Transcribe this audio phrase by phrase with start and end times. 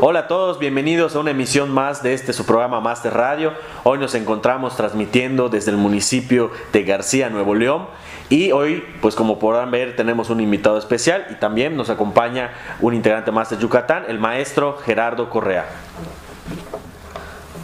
[0.00, 3.52] Hola a todos, bienvenidos a una emisión más de este su programa Master Radio.
[3.82, 7.88] Hoy nos encontramos transmitiendo desde el municipio de García, Nuevo León.
[8.28, 12.94] Y hoy, pues como podrán ver, tenemos un invitado especial y también nos acompaña un
[12.94, 15.66] integrante más de Yucatán, el maestro Gerardo Correa.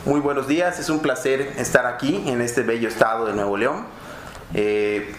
[0.05, 3.87] Muy buenos días, es un placer estar aquí en este bello estado de Nuevo León.
[4.55, 5.15] Eh,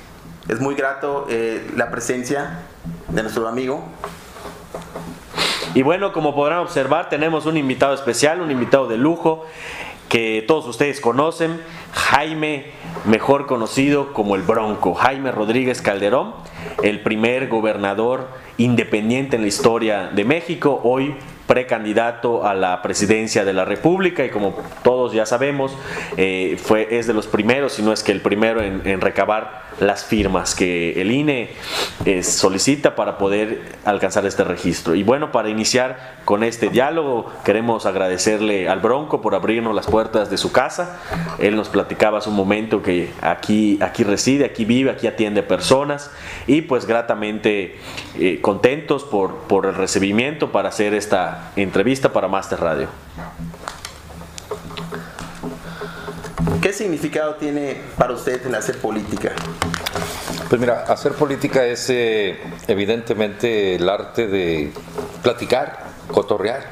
[0.50, 2.60] es muy grato eh, la presencia
[3.08, 3.86] de nuestro amigo.
[5.76, 9.46] Y bueno, como podrán observar, tenemos un invitado especial, un invitado de lujo
[10.08, 11.60] que todos ustedes conocen,
[11.92, 12.68] Jaime,
[13.04, 16.34] mejor conocido como el Bronco, Jaime Rodríguez Calderón,
[16.82, 21.16] el primer gobernador independiente en la historia de México, hoy
[21.48, 25.78] precandidato a la presidencia de la República y como todos ya sabemos,
[26.18, 30.06] eh, fue, es de los primeros, si no es que el primero en, recabar las
[30.06, 31.50] firmas que el INE
[32.06, 34.96] eh, solicita para poder alcanzar este registro.
[34.96, 40.30] Y bueno, para iniciar con este diálogo, queremos agradecerle al Bronco por abrirnos las puertas
[40.30, 41.00] de su casa.
[41.40, 46.12] Él nos platicaba hace un momento que aquí, aquí reside, aquí vive, aquí atiende personas
[46.48, 47.78] y pues gratamente
[48.18, 52.88] eh, contentos por, por el recibimiento para hacer esta entrevista para Master Radio.
[56.66, 59.34] ¿Qué significado tiene para usted el hacer política?
[60.50, 64.74] Pues mira, hacer política es eh, evidentemente el arte de
[65.22, 66.72] platicar, cotorrear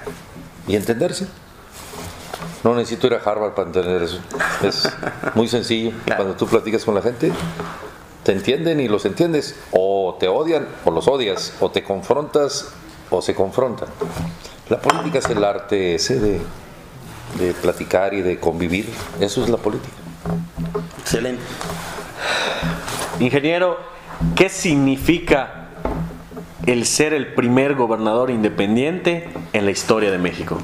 [0.67, 1.27] y entenderse.
[2.63, 4.19] No necesito ir a Harvard para entender eso.
[4.63, 4.89] Es
[5.35, 5.91] muy sencillo.
[6.07, 7.31] Cuando tú platicas con la gente,
[8.23, 9.55] te entienden y los entiendes.
[9.69, 11.53] O te odian o los odias.
[11.59, 12.69] O te confrontas
[13.11, 13.89] o se confrontan.
[14.69, 16.41] La política es el arte ese de,
[17.37, 18.89] de platicar y de convivir.
[19.19, 19.95] Eso es la política.
[20.99, 21.43] Excelente.
[23.19, 23.77] Ingeniero,
[24.35, 25.69] ¿qué significa
[26.65, 30.57] el ser el primer gobernador independiente en la historia de México?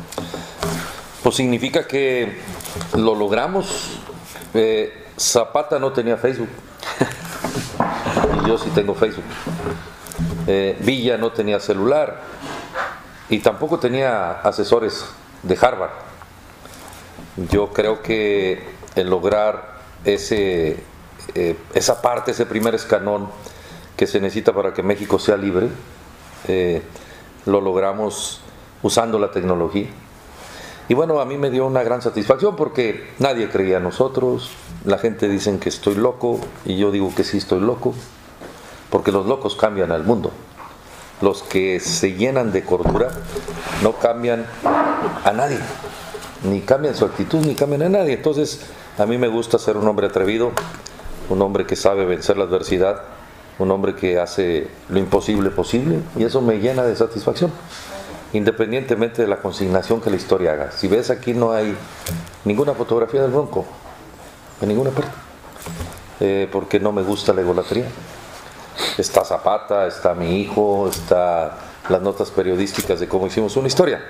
[1.23, 2.39] Pues significa que
[2.95, 3.99] lo logramos.
[4.53, 6.49] Eh, Zapata no tenía Facebook.
[8.44, 9.25] y yo sí tengo Facebook.
[10.47, 12.22] Eh, Villa no tenía celular
[13.29, 15.05] y tampoco tenía asesores
[15.44, 16.09] de Harvard.
[17.51, 18.63] Yo creo que
[18.95, 20.83] el lograr ese,
[21.35, 23.29] eh, esa parte, ese primer escalón
[23.95, 25.67] que se necesita para que México sea libre,
[26.47, 26.81] eh,
[27.45, 28.41] lo logramos
[28.81, 29.88] usando la tecnología.
[30.88, 34.49] Y bueno, a mí me dio una gran satisfacción porque nadie creía en nosotros,
[34.85, 37.94] la gente dice que estoy loco y yo digo que sí estoy loco,
[38.89, 40.31] porque los locos cambian al mundo
[41.22, 43.09] los que se llenan de cordura
[43.83, 44.45] no cambian
[45.23, 45.59] a nadie,
[46.44, 48.13] ni cambian su actitud, ni cambian a nadie.
[48.13, 48.61] Entonces,
[48.97, 50.51] a mí me gusta ser un hombre atrevido,
[51.29, 53.01] un hombre que sabe vencer la adversidad,
[53.59, 57.51] un hombre que hace lo imposible posible, y eso me llena de satisfacción,
[58.33, 60.72] independientemente de la consignación que la historia haga.
[60.72, 61.75] Si ves aquí no hay
[62.45, 63.66] ninguna fotografía del Bronco,
[64.61, 65.11] en ninguna parte,
[66.19, 67.85] eh, porque no me gusta la egolatría
[68.97, 71.57] está Zapata, está mi hijo, está
[71.89, 74.01] las notas periodísticas de cómo hicimos una historia.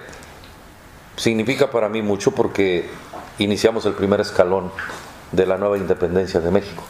[1.19, 2.89] Significa para mí mucho porque
[3.39, 4.71] iniciamos el primer escalón
[5.33, 6.81] de la nueva independencia de México.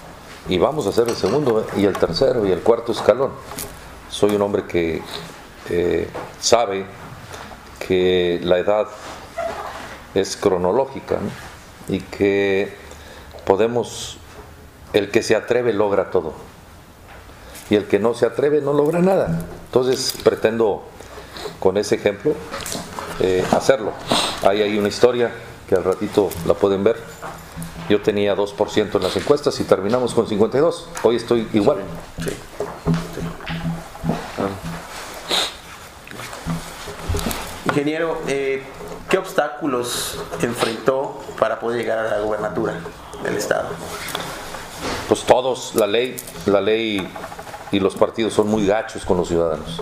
[0.47, 3.31] Y vamos a hacer el segundo y el tercero y el cuarto escalón.
[4.11, 5.01] Soy un hombre que
[5.71, 6.07] eh,
[6.39, 6.85] sabe
[7.87, 8.87] que la edad
[10.13, 11.17] es cronológica
[11.87, 12.71] y que
[13.47, 14.19] podemos,
[14.93, 16.35] el que se atreve logra todo
[17.71, 19.43] y el que no se atreve no logra nada.
[19.65, 20.83] Entonces pretendo
[21.59, 22.35] con ese ejemplo
[23.19, 23.91] eh, hacerlo.
[24.43, 25.31] Hay ahí una historia
[25.67, 26.97] que al ratito la pueden ver.
[27.89, 30.89] Yo tenía 2% en las encuestas y terminamos con 52.
[31.03, 31.79] Hoy estoy igual.
[37.65, 38.63] Ingeniero, eh,
[39.09, 42.79] ¿qué obstáculos enfrentó para poder llegar a la gubernatura
[43.23, 43.69] del Estado?
[45.07, 46.15] Pues todos, la ley,
[46.45, 47.07] la ley
[47.71, 49.81] y los partidos son muy gachos con los ciudadanos.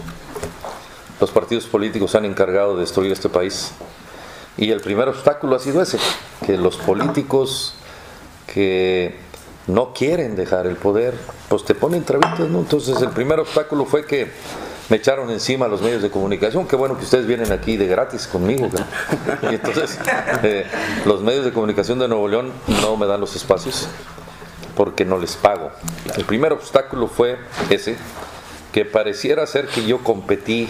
[1.19, 3.72] Los partidos políticos se han encargado de destruir este país.
[4.57, 5.99] Y el primer obstáculo ha sido ese,
[6.46, 7.75] que los políticos
[8.52, 9.16] que
[9.67, 11.14] no quieren dejar el poder,
[11.49, 12.59] pues te ponen trabitas, ¿no?
[12.59, 14.31] Entonces el primer obstáculo fue que
[14.90, 18.25] me echaron encima los medios de comunicación, qué bueno que ustedes vienen aquí de gratis
[18.25, 18.70] conmigo.
[19.43, 19.99] Y entonces
[20.43, 20.66] eh,
[21.05, 23.87] los medios de comunicación de Nuevo León no me dan los espacios
[24.75, 25.72] porque no les pago.
[26.16, 27.37] El primer obstáculo fue
[27.70, 27.97] ese,
[28.72, 30.67] que pareciera ser que yo competí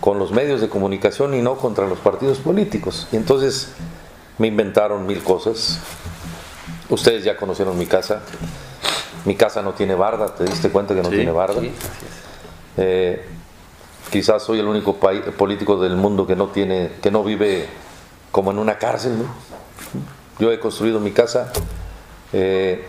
[0.00, 3.08] con los medios de comunicación y no contra los partidos políticos.
[3.12, 3.72] Y entonces
[4.38, 5.78] me inventaron mil cosas.
[6.90, 8.22] Ustedes ya conocieron mi casa.
[9.24, 11.62] Mi casa no tiene barda, ¿te diste cuenta que no tiene barda?
[12.76, 13.24] Eh,
[14.10, 17.66] quizás soy el único político del mundo que no tiene, que no vive
[18.30, 19.14] como en una cárcel.
[20.38, 21.52] Yo he construido mi casa,
[22.32, 22.84] eh,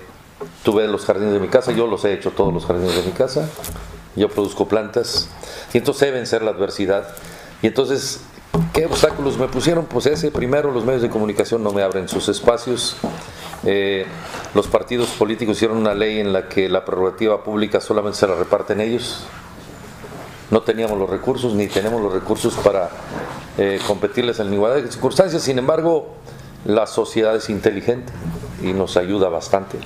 [0.63, 3.11] tuve los jardines de mi casa, yo los he hecho todos los jardines de mi
[3.11, 3.47] casa,
[4.15, 5.29] yo produzco plantas,
[5.73, 7.07] y entonces sé vencer la adversidad.
[7.61, 8.21] Y entonces,
[8.73, 9.85] ¿qué obstáculos me pusieron?
[9.85, 12.97] Pues ese, primero los medios de comunicación no me abren sus espacios,
[13.65, 14.05] eh,
[14.53, 18.35] los partidos políticos hicieron una ley en la que la prerrogativa pública solamente se la
[18.35, 19.25] reparten ellos.
[20.51, 22.89] No teníamos los recursos ni tenemos los recursos para
[23.57, 25.41] eh, competirles en igualdad de circunstancias.
[25.41, 26.13] Sin embargo,
[26.65, 28.13] la sociedad es inteligente
[28.61, 29.79] y nos ayuda bastante.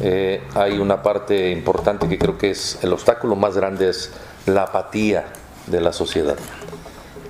[0.00, 4.12] Eh, hay una parte importante que creo que es el obstáculo más grande es
[4.46, 5.26] la apatía
[5.66, 6.36] de la sociedad.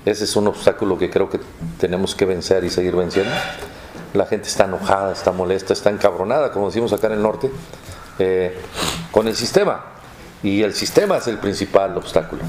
[0.04, 1.40] Ese es un obstáculo que creo que
[1.78, 3.32] tenemos que vencer y seguir venciendo
[4.14, 7.50] la gente está enojada, está molesta, está encabronada, como decimos acá en el norte,
[8.18, 8.56] eh,
[9.10, 9.84] con el sistema.
[10.42, 12.42] Y el sistema es el principal obstáculo.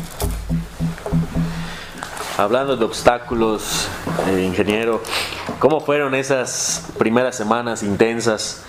[2.38, 3.88] Hablando de obstáculos,
[4.28, 5.02] eh, ingeniero,
[5.60, 8.64] ¿cómo fueron esas primeras semanas intensas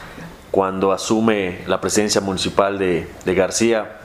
[0.56, 3.98] cuando asume la presidencia municipal de, García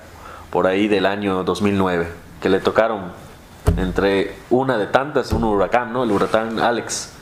[0.50, 2.08] por ahí del año 2009?
[2.42, 3.14] Que le tocaron
[3.78, 6.04] entre una de tantas, un huracán, ¿no?
[6.04, 7.14] El huracán Alex.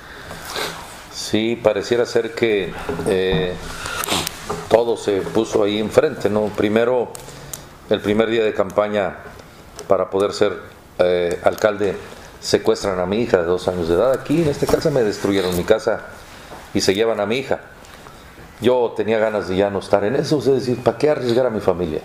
[1.14, 2.74] Sí, pareciera ser que
[3.06, 3.54] eh,
[4.68, 6.46] todo se puso ahí enfrente, ¿no?
[6.46, 7.14] Primero,
[7.92, 9.18] el primer día de campaña
[9.88, 10.60] para poder ser
[10.98, 11.96] eh, alcalde,
[12.40, 14.12] secuestran a mi hija de dos años de edad.
[14.12, 16.02] Aquí en esta casa me destruyeron mi casa
[16.74, 17.60] y se llevan a mi hija.
[18.62, 21.50] Yo tenía ganas de ya no estar en eso, es decir, ¿para qué arriesgar a
[21.50, 22.02] mi familia?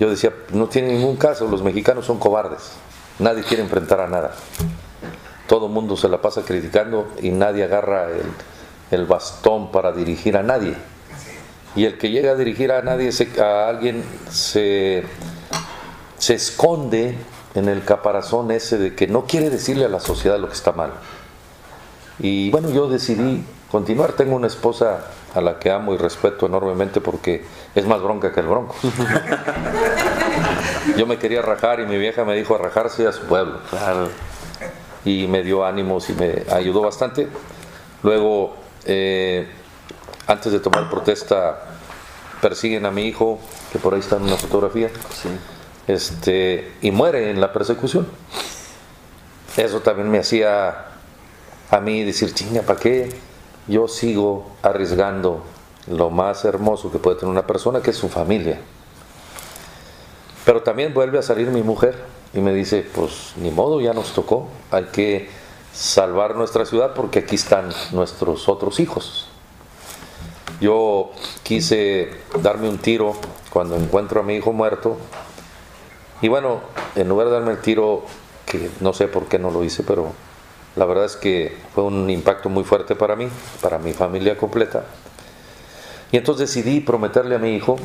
[0.00, 2.72] Yo decía, no tiene ningún caso, los mexicanos son cobardes,
[3.18, 4.34] nadie quiere enfrentar a nada
[5.48, 8.06] todo el mundo se la pasa criticando y nadie agarra
[8.90, 10.74] el, bastón para dirigir a nadie.
[11.74, 13.10] Y el que llega a dirigir a nadie,
[13.40, 15.04] a alguien, se,
[16.18, 17.16] se esconde
[17.54, 20.72] en el caparazón ese de que no quiere decirle a la sociedad lo que está
[20.72, 20.92] mal.
[22.18, 24.12] Y bueno, yo decidí continuar.
[24.12, 27.44] Tengo una esposa a la que amo y respeto enormemente porque
[27.74, 28.74] es más bronca que el bronco.
[30.96, 33.58] Yo me quería rajar y mi vieja me dijo a rajarse a su pueblo.
[33.68, 34.08] Claro
[35.04, 37.28] y me dio ánimos y me ayudó bastante.
[38.02, 39.48] Luego, eh,
[40.26, 41.60] antes de tomar protesta,
[42.40, 43.38] persiguen a mi hijo,
[43.72, 44.90] que por ahí está en una fotografía,
[45.86, 48.06] este, y muere en la persecución.
[49.56, 50.86] Eso también me hacía
[51.70, 53.14] a mí decir, chinga, ¿para qué
[53.66, 55.42] yo sigo arriesgando
[55.86, 58.60] lo más hermoso que puede tener una persona, que es su familia?
[60.44, 61.96] Pero también vuelve a salir mi mujer
[62.32, 65.28] y me dice, pues ni modo, ya nos tocó, hay que
[65.72, 69.28] salvar nuestra ciudad porque aquí están nuestros otros hijos.
[70.60, 71.10] Yo
[71.42, 72.10] quise
[72.42, 73.14] darme un tiro
[73.50, 74.96] cuando encuentro a mi hijo muerto
[76.20, 76.60] y bueno,
[76.96, 78.02] en lugar de darme el tiro,
[78.44, 80.12] que no sé por qué no lo hice, pero
[80.78, 83.28] la verdad es que fue un impacto muy fuerte para mí,
[83.60, 84.84] para mi familia completa.
[86.12, 87.76] Y entonces decidí prometerle a mi hijo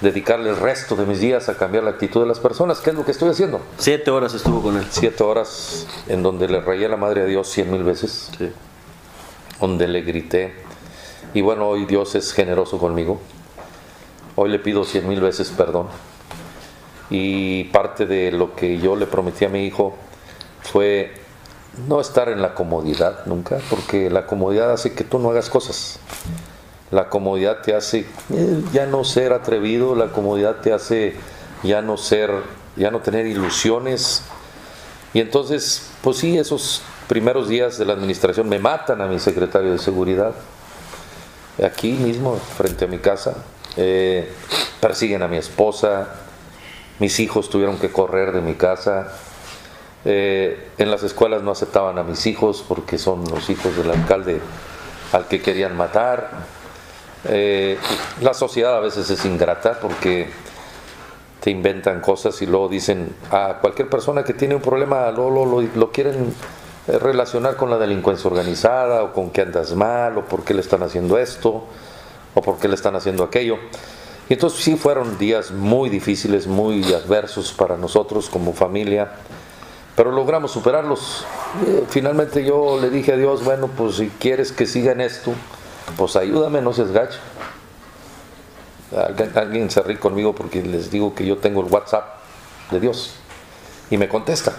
[0.00, 2.96] dedicarle el resto de mis días a cambiar la actitud de las personas, ¿qué es
[2.96, 3.60] lo que estoy haciendo?
[3.78, 4.86] Siete horas estuvo con él.
[4.90, 8.30] Siete horas en donde le rayé la madre a Dios cien mil veces,
[9.58, 10.54] donde le grité.
[11.32, 13.18] Y bueno, hoy Dios es generoso conmigo.
[14.36, 15.86] Hoy le pido cien mil veces perdón.
[17.08, 19.94] Y parte de lo que yo le prometí a mi hijo
[20.62, 21.23] fue
[21.88, 25.98] no estar en la comodidad nunca, porque la comodidad hace que tú no hagas cosas.
[26.90, 31.14] La comodidad te hace eh, ya no ser atrevido, la comodidad te hace
[31.62, 32.30] ya no ser,
[32.76, 34.22] ya no tener ilusiones.
[35.12, 39.72] Y entonces, pues sí, esos primeros días de la administración me matan a mi secretario
[39.72, 40.34] de seguridad,
[41.64, 43.44] aquí mismo, frente a mi casa,
[43.76, 44.30] eh,
[44.80, 46.08] persiguen a mi esposa,
[46.98, 49.12] mis hijos tuvieron que correr de mi casa,
[50.04, 54.40] eh, en las escuelas no aceptaban a mis hijos porque son los hijos del alcalde
[55.12, 56.30] al que querían matar.
[57.26, 57.78] Eh,
[58.20, 60.28] la sociedad a veces es ingrata porque
[61.40, 65.60] te inventan cosas y luego dicen a cualquier persona que tiene un problema lo, lo,
[65.60, 66.34] lo, quieren
[66.86, 70.60] eh, relacionar con la delincuencia organizada o con que andas mal o por qué le
[70.60, 71.64] están haciendo esto
[72.34, 73.58] o por qué le están haciendo aquello.
[74.28, 79.12] Y entonces sí fueron días muy difíciles, muy adversos para nosotros como familia,
[79.96, 81.24] pero logramos superarlos.
[81.66, 85.32] Eh, finalmente yo le dije a Dios, bueno, pues si quieres que siga en esto,
[85.96, 87.18] pues ayúdame, no seas gacho.
[89.34, 92.20] Alguien, se ríe conmigo porque les digo que yo tengo el WhatsApp
[92.70, 93.14] de Dios
[93.90, 94.52] y me contesta,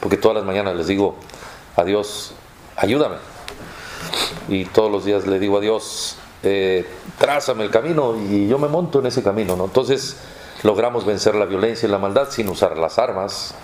[0.00, 1.16] porque todas las mañanas les digo
[1.76, 2.32] a Dios,
[2.76, 3.16] ayúdame.
[4.48, 6.86] Y todos los días le digo a Dios, eh,
[7.18, 9.56] trázame el camino y yo me monto en ese camino.
[9.56, 9.64] ¿no?
[9.64, 10.16] Entonces,
[10.62, 13.54] logramos vencer la violencia y la maldad sin usar las armas.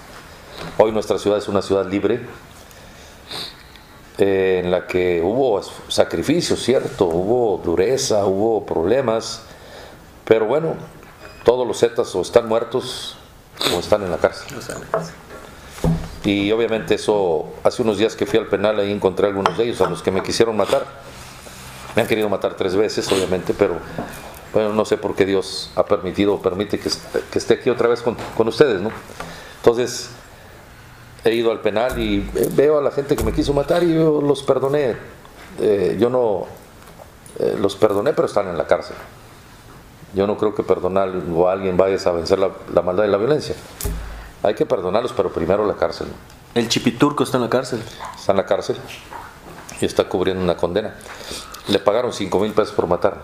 [0.79, 2.21] Hoy nuestra ciudad es una ciudad libre,
[4.19, 9.43] eh, en la que hubo sacrificios, cierto, hubo dureza, hubo problemas,
[10.25, 10.75] pero bueno,
[11.45, 13.17] todos los zetas o están muertos
[13.75, 14.57] o están en la cárcel.
[16.25, 19.65] Y obviamente eso, hace unos días que fui al penal ahí encontré a algunos de
[19.65, 20.87] ellos, a los que me quisieron matar.
[21.97, 23.77] Me han querido matar tres veces, obviamente, pero
[24.53, 26.89] bueno, no sé por qué Dios ha permitido o permite que,
[27.39, 28.17] esté aquí otra vez con,
[28.49, 28.91] ustedes, ¿no?
[29.57, 30.11] Entonces,
[31.25, 32.21] he ido al penal y
[32.55, 34.97] veo a la gente que me quiso matar y yo los perdoné.
[35.61, 36.47] Eh, yo no
[37.39, 38.97] eh, los perdoné, pero están en la cárcel.
[40.15, 43.17] Yo no creo que perdonar o alguien vaya a vencer la, la maldad y la
[43.17, 43.55] violencia.
[44.43, 46.09] Hay que perdonarlos, pero primero la cárcel.
[46.55, 47.83] ¿El chipiturco está en la cárcel?
[48.15, 48.77] Está en la cárcel
[49.81, 50.95] y está cubriendo una condena.
[51.69, 53.23] Le pagaron 5 mil pesos por matar.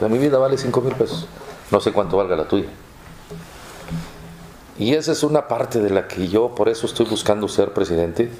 [0.00, 1.26] mi vida vale 5 mil pesos.
[1.70, 2.68] No sé cuánto valga la tuya.
[4.78, 8.30] Y esa es una parte de la que yo por eso estoy buscando ser presidente,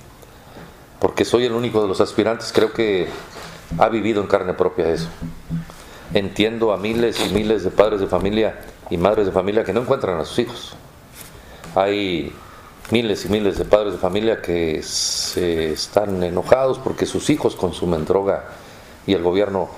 [1.01, 3.09] porque soy el único de los aspirantes, creo que
[3.79, 5.09] ha vivido en carne propia eso.
[6.13, 8.61] Entiendo a miles y miles de padres de familia
[8.91, 10.77] y madres de familia que no encuentran a sus hijos
[11.75, 12.33] hay
[12.91, 18.05] miles y miles de padres de familia que se están enojados porque sus hijos consumen
[18.05, 18.45] droga
[19.07, 19.69] y el gobierno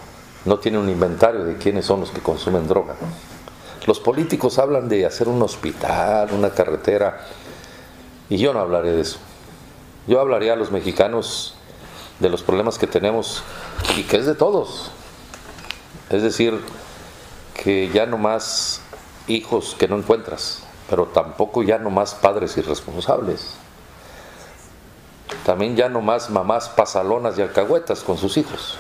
[0.45, 2.95] no tiene un inventario de quiénes son los que consumen droga.
[3.87, 7.21] Los políticos hablan de hacer un hospital, una carretera,
[8.29, 9.19] y yo no hablaré de eso.
[10.09, 11.55] Yo hablaré a los mexicanos
[12.19, 13.43] de los problemas que tenemos
[13.97, 14.91] y que es de todos.
[16.11, 16.61] Es decir,
[17.55, 18.81] que ya no más
[19.29, 23.55] hijos que no encuentras, pero tampoco ya no más padres irresponsables.
[25.45, 28.79] También ya no más mamás pasalonas y alcahuetas con sus hijos.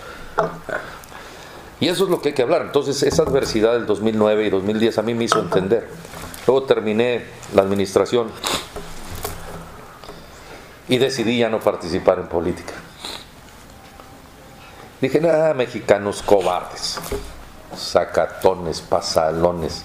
[1.80, 2.62] Y eso es lo que hay que hablar.
[2.62, 5.88] Entonces, esa adversidad del 2009 y 2010 a mí me hizo entender.
[6.46, 8.28] Luego terminé la administración
[10.88, 12.74] y decidí ya no participar en política.
[15.00, 16.98] Dije, nada, mexicanos cobardes,
[17.76, 19.84] sacatones, pasalones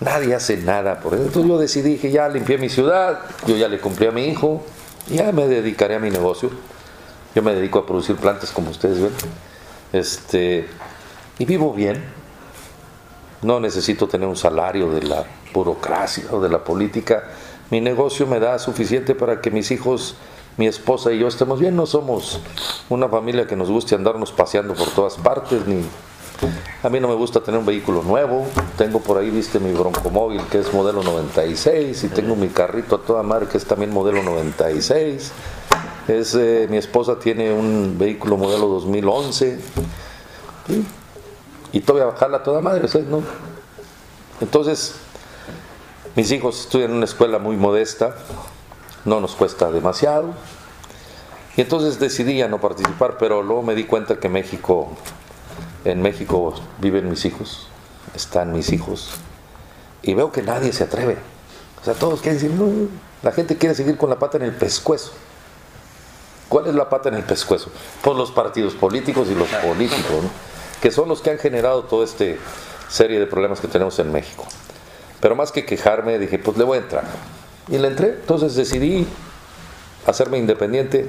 [0.00, 1.24] Nadie hace nada por eso.
[1.24, 4.64] Entonces yo decidí que ya limpié mi ciudad, yo ya le cumplí a mi hijo,
[5.08, 6.50] ya me dedicaré a mi negocio.
[7.34, 9.12] Yo me dedico a producir plantas como ustedes ven.
[9.92, 10.66] Este,
[11.40, 12.04] y vivo bien.
[13.42, 17.24] No necesito tener un salario de la burocracia o de la política.
[17.70, 20.16] Mi negocio me da suficiente para que mis hijos,
[20.58, 21.74] mi esposa y yo estemos bien.
[21.74, 22.40] No somos
[22.90, 25.82] una familia que nos guste andarnos paseando por todas partes, ni
[26.82, 28.46] a mí no me gusta tener un vehículo nuevo.
[28.76, 32.98] Tengo por ahí, viste, mi broncomóvil que es modelo 96 y tengo mi carrito a
[33.00, 35.32] toda madre que es también modelo 96.
[36.06, 39.58] Es, eh, mi esposa tiene un vehículo modelo 2011
[41.72, 43.22] y todavía bajarla a toda madre, ¿no?
[44.40, 44.94] Entonces,
[46.16, 48.16] mis hijos estudian en una escuela muy modesta,
[49.04, 50.34] no nos cuesta demasiado.
[51.56, 54.88] Y entonces decidí ya no participar, pero luego me di cuenta que México
[55.84, 57.68] en México viven mis hijos,
[58.14, 59.10] están mis hijos,
[60.02, 61.16] y veo que nadie se atreve.
[61.80, 62.88] O sea, todos quieren decir, no,
[63.22, 65.12] la gente quiere seguir con la pata en el pescuezo.
[66.48, 67.70] ¿Cuál es la pata en el pescuezo?
[68.02, 70.24] Pues los partidos políticos y los políticos,
[70.80, 72.24] que son los que han generado toda esta
[72.88, 74.46] serie de problemas que tenemos en México.
[75.20, 77.04] Pero más que quejarme, dije, pues le voy a entrar.
[77.68, 79.06] Y le entré, entonces decidí
[80.06, 81.08] hacerme independiente.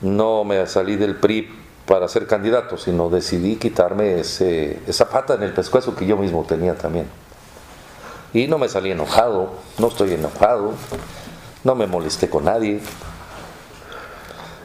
[0.00, 1.48] No me salí del PRI
[1.86, 6.44] para ser candidato, sino decidí quitarme ese, esa pata en el pescuezo que yo mismo
[6.44, 7.06] tenía también.
[8.34, 10.74] Y no me salí enojado, no estoy enojado,
[11.64, 12.80] no me molesté con nadie.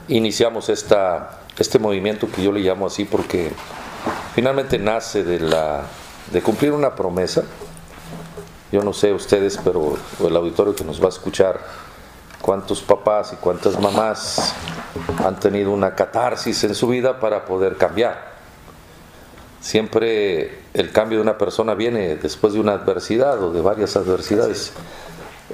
[0.09, 3.53] Iniciamos esta, este movimiento que yo le llamo así porque
[4.33, 5.83] finalmente nace de, la,
[6.31, 7.43] de cumplir una promesa.
[8.71, 11.59] Yo no sé ustedes, pero el auditorio que nos va a escuchar,
[12.41, 14.53] cuántos papás y cuántas mamás
[15.23, 18.33] han tenido una catarsis en su vida para poder cambiar.
[19.61, 24.73] Siempre el cambio de una persona viene después de una adversidad o de varias adversidades.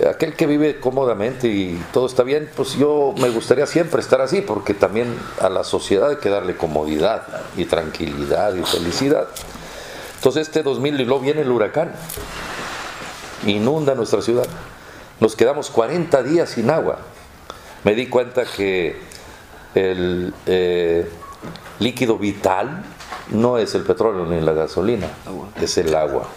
[0.08, 4.42] Aquel que vive cómodamente y todo está bien, pues yo me gustaría siempre estar así,
[4.42, 7.28] porque también a la sociedad hay que darle comodidad
[7.58, 9.28] y tranquilidad y felicidad.
[10.16, 11.94] Entonces este 2000 y luego viene el huracán,
[13.46, 14.48] inunda nuestra ciudad.
[15.20, 17.00] Nos quedamos 40 días sin agua.
[17.84, 19.00] Me di cuenta que
[19.76, 21.10] el eh,
[21.80, 22.84] líquido vital
[23.32, 25.08] no es el petróleo ni la gasolina,
[25.62, 26.28] es el agua.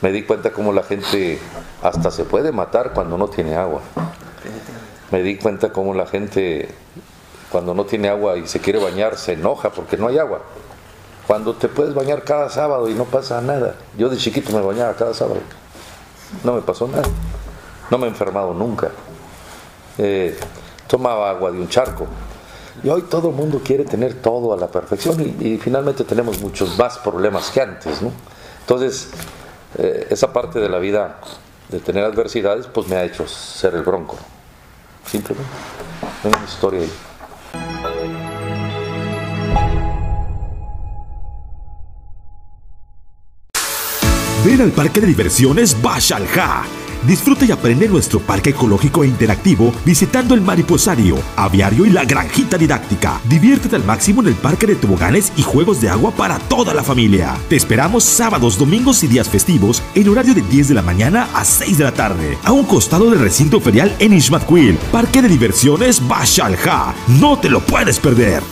[0.00, 1.38] Me di cuenta cómo la gente
[1.82, 3.80] hasta se puede matar cuando no tiene agua.
[5.10, 6.68] Me di cuenta cómo la gente
[7.50, 10.40] cuando no tiene agua y se quiere bañar se enoja porque no hay agua.
[11.26, 13.76] cuando te puedes bañar cada sábado y no pasa nada.
[13.96, 15.40] Yo de chiquito me bañaba cada sábado.
[16.42, 17.08] No me pasó nada.
[17.90, 18.90] No me he enfermado nunca.
[19.96, 20.36] Eh,
[20.86, 22.06] tomaba agua de un charco.
[22.82, 26.40] Y hoy todo el mundo quiere tener todo a la perfección y, y finalmente tenemos
[26.40, 28.02] muchos más problemas que antes.
[28.02, 28.10] ¿no?
[28.60, 29.10] Entonces,
[29.78, 31.20] eh, esa parte de la vida
[31.68, 34.16] de tener adversidades, pues me ha hecho ser el bronco.
[35.06, 35.50] Simplemente.
[36.22, 36.92] Una historia ahí.
[44.44, 46.83] Ven al parque de diversiones Bashalja.
[47.06, 52.04] Disfruta y aprende en nuestro parque ecológico e interactivo visitando el mariposario, aviario y la
[52.04, 53.20] granjita didáctica.
[53.28, 56.82] Diviértete al máximo en el parque de toboganes y juegos de agua para toda la
[56.82, 57.36] familia.
[57.48, 61.44] Te esperamos sábados, domingos y días festivos en horario de 10 de la mañana a
[61.44, 64.78] 6 de la tarde, a un costado del recinto ferial en Ishmatquil.
[64.90, 66.94] Parque de diversiones Bashalja.
[67.20, 68.42] No te lo puedes perder.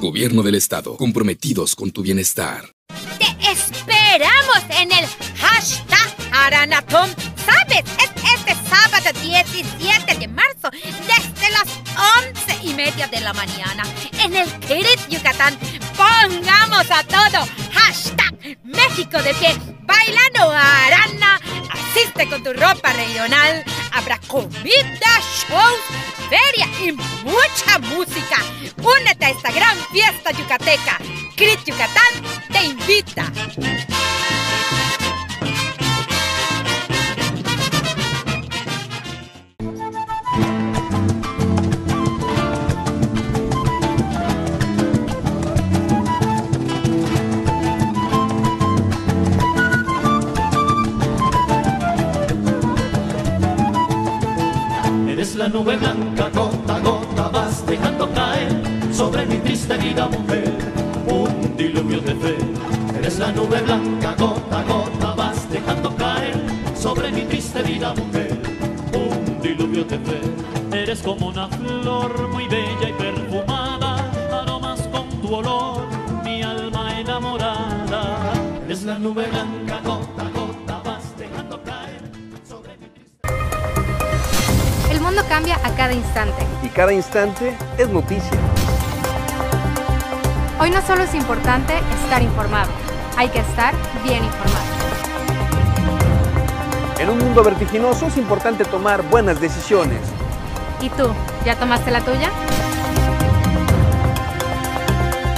[0.00, 2.72] Gobierno del Estado, comprometidos con tu bienestar.
[3.18, 5.06] Te esperamos en el
[5.38, 7.10] hashtag Aranatón.
[7.46, 7.84] ¿Sabes?
[7.98, 11.68] Es este sábado 17 de marzo desde las
[12.34, 13.84] 11 y media de la mañana
[14.20, 15.56] en el Kirit Yucatán.
[15.96, 19.56] Pongamos a todo hashtag México de pie.
[19.82, 21.40] Bailando Arana.
[21.70, 23.64] Asiste con tu ropa regional.
[23.92, 25.10] Habrá comida,
[25.48, 25.80] shows,
[26.28, 28.36] feria y mucha música.
[28.78, 30.98] Únete a esta gran fiesta yucateca.
[31.36, 32.12] Crit Yucatán
[32.52, 33.32] te invita.
[55.52, 58.50] Nube blanca, gota a gota vas dejando caer
[58.92, 60.52] sobre mi triste vida, mujer,
[61.06, 62.36] un diluvio de fe.
[62.98, 66.34] Eres la nube blanca, gota a gota vas dejando caer
[66.74, 68.36] sobre mi triste vida, mujer,
[68.92, 70.20] un diluvio de fe.
[70.72, 75.86] Eres como una flor muy bella y perfumada, aromas con tu olor,
[76.24, 78.32] mi alma enamorada.
[78.64, 80.35] Eres la nube blanca, gota gota
[85.06, 86.44] mundo cambia a cada instante.
[86.64, 88.38] y cada instante es noticia.
[90.58, 92.70] Hoy no solo es importante estar informado,
[93.16, 94.66] hay que estar bien informado.
[96.98, 100.00] En un mundo vertiginoso es importante tomar buenas decisiones.
[100.80, 101.08] ¿Y tú,
[101.44, 102.30] ya tomaste la tuya?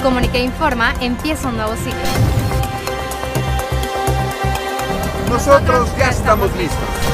[0.01, 2.09] Comunique Informa empieza un nuevo ciclo.
[5.29, 7.08] Nosotros ya estamos listos.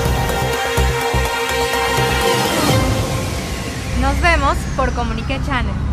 [4.05, 5.84] Nos vemos por Comunique Channel.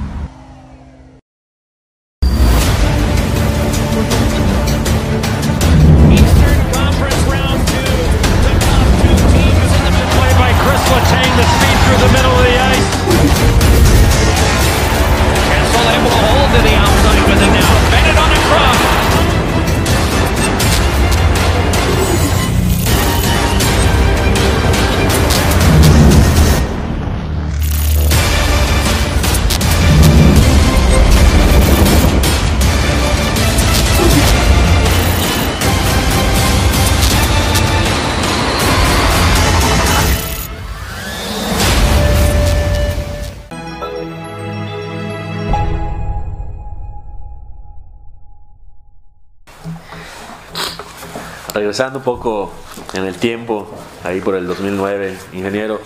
[51.72, 52.52] Regresando un poco
[52.92, 53.66] en el tiempo,
[54.04, 55.80] ahí por el 2009, ingeniero,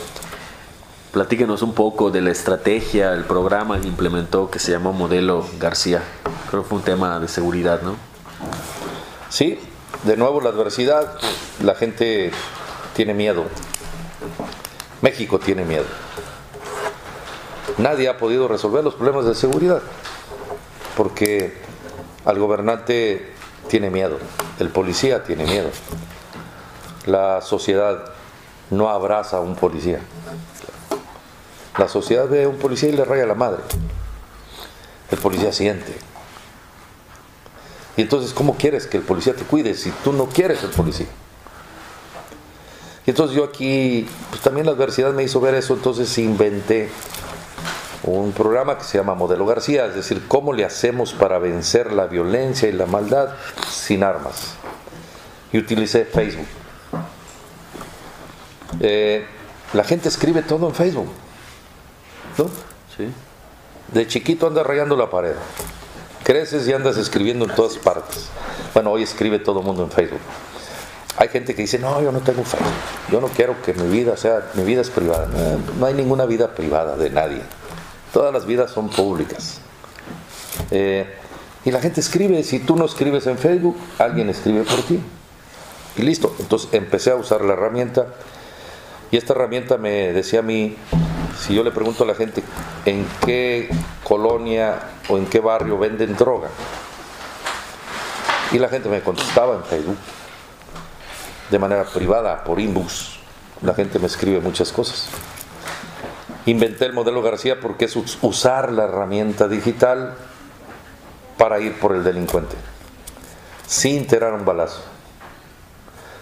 [1.13, 6.03] platíquenos un poco de la estrategia, el programa que implementó que se llamó Modelo García.
[6.51, 7.95] Creo que fue un tema de seguridad, ¿no?
[9.29, 9.61] Sí,
[10.03, 11.21] de nuevo la adversidad,
[11.63, 12.33] la gente
[12.97, 13.45] tiene miedo.
[15.03, 15.87] México tiene miedo.
[17.79, 19.83] Nadie ha podido resolver los problemas de seguridad
[20.97, 21.57] porque
[22.25, 23.36] al gobernante
[23.69, 24.19] tiene miedo,
[24.59, 25.71] el policía tiene miedo.
[27.07, 28.05] La sociedad
[28.71, 30.01] no abraza a un policía.
[31.79, 33.63] La sociedad ve a un policía y le raya la madre.
[35.11, 35.97] El policía siente.
[37.97, 41.07] Y entonces, ¿cómo quieres que el policía te cuide si tú no quieres el policía?
[43.07, 46.91] Y entonces yo aquí, pues también la adversidad me hizo ver eso, entonces inventé
[48.07, 52.07] un programa que se llama Modelo García, es decir, cómo le hacemos para vencer la
[52.07, 53.31] violencia y la maldad
[53.69, 54.55] sin armas.
[55.53, 56.47] Y utilicé Facebook.
[58.81, 59.27] Eh,
[59.73, 61.09] la gente escribe todo en Facebook.
[62.39, 62.45] ¿no?
[62.97, 63.09] Sí.
[63.93, 65.35] De chiquito anda rayando la pared.
[66.23, 68.29] creces y andas escribiendo en todas partes.
[68.75, 70.21] Bueno, hoy escribe todo el mundo en Facebook.
[71.19, 72.75] Hay gente que dice, no, yo no tengo Facebook,
[73.11, 75.29] yo no quiero que mi vida sea, mi vida es privada.
[75.79, 77.43] No hay ninguna vida privada de nadie.
[78.17, 79.61] Todas las vidas son públicas.
[80.71, 81.07] Eh,
[81.67, 84.99] y la gente escribe, si tú no escribes en Facebook, alguien escribe por ti.
[85.99, 86.35] Y listo.
[86.39, 88.07] Entonces empecé a usar la herramienta
[89.11, 90.79] y esta herramienta me decía a mí,
[91.39, 92.43] si yo le pregunto a la gente
[92.87, 93.69] en qué
[94.03, 96.49] colonia o en qué barrio venden droga,
[98.51, 99.99] y la gente me contestaba en Facebook,
[101.51, 103.19] de manera privada, por inbox,
[103.61, 105.11] la gente me escribe muchas cosas.
[106.47, 110.15] Inventé el modelo García porque es usar la herramienta digital
[111.37, 112.57] para ir por el delincuente,
[113.67, 114.83] sin tirar un balazo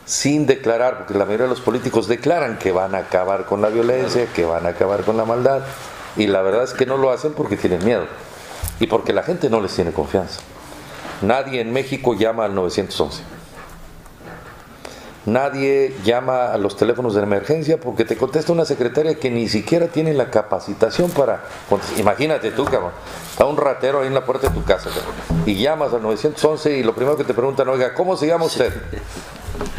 [0.04, 3.68] sin declarar, porque la mayoría de los políticos declaran que van a acabar con la
[3.68, 5.62] violencia, que van a acabar con la maldad,
[6.16, 8.06] y la verdad es que no lo hacen porque tienen miedo
[8.80, 10.40] y porque la gente no les tiene confianza.
[11.22, 13.22] Nadie en México llama al 911.
[15.26, 19.88] Nadie llama a los teléfonos de emergencia porque te contesta una secretaria que ni siquiera
[19.88, 21.44] tiene la capacitación para.
[21.96, 22.92] Imagínate tú, cabrón.
[23.30, 25.14] Está un ratero ahí en la puerta de tu casa cabrón,
[25.46, 28.72] y llamas al 911 y lo primero que te preguntan, oiga, ¿cómo se llama usted?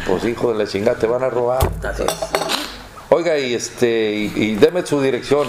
[0.06, 1.70] Pues hijo de la chingada, te van a robar.
[3.10, 5.46] Oiga, y este, y, y deme su dirección.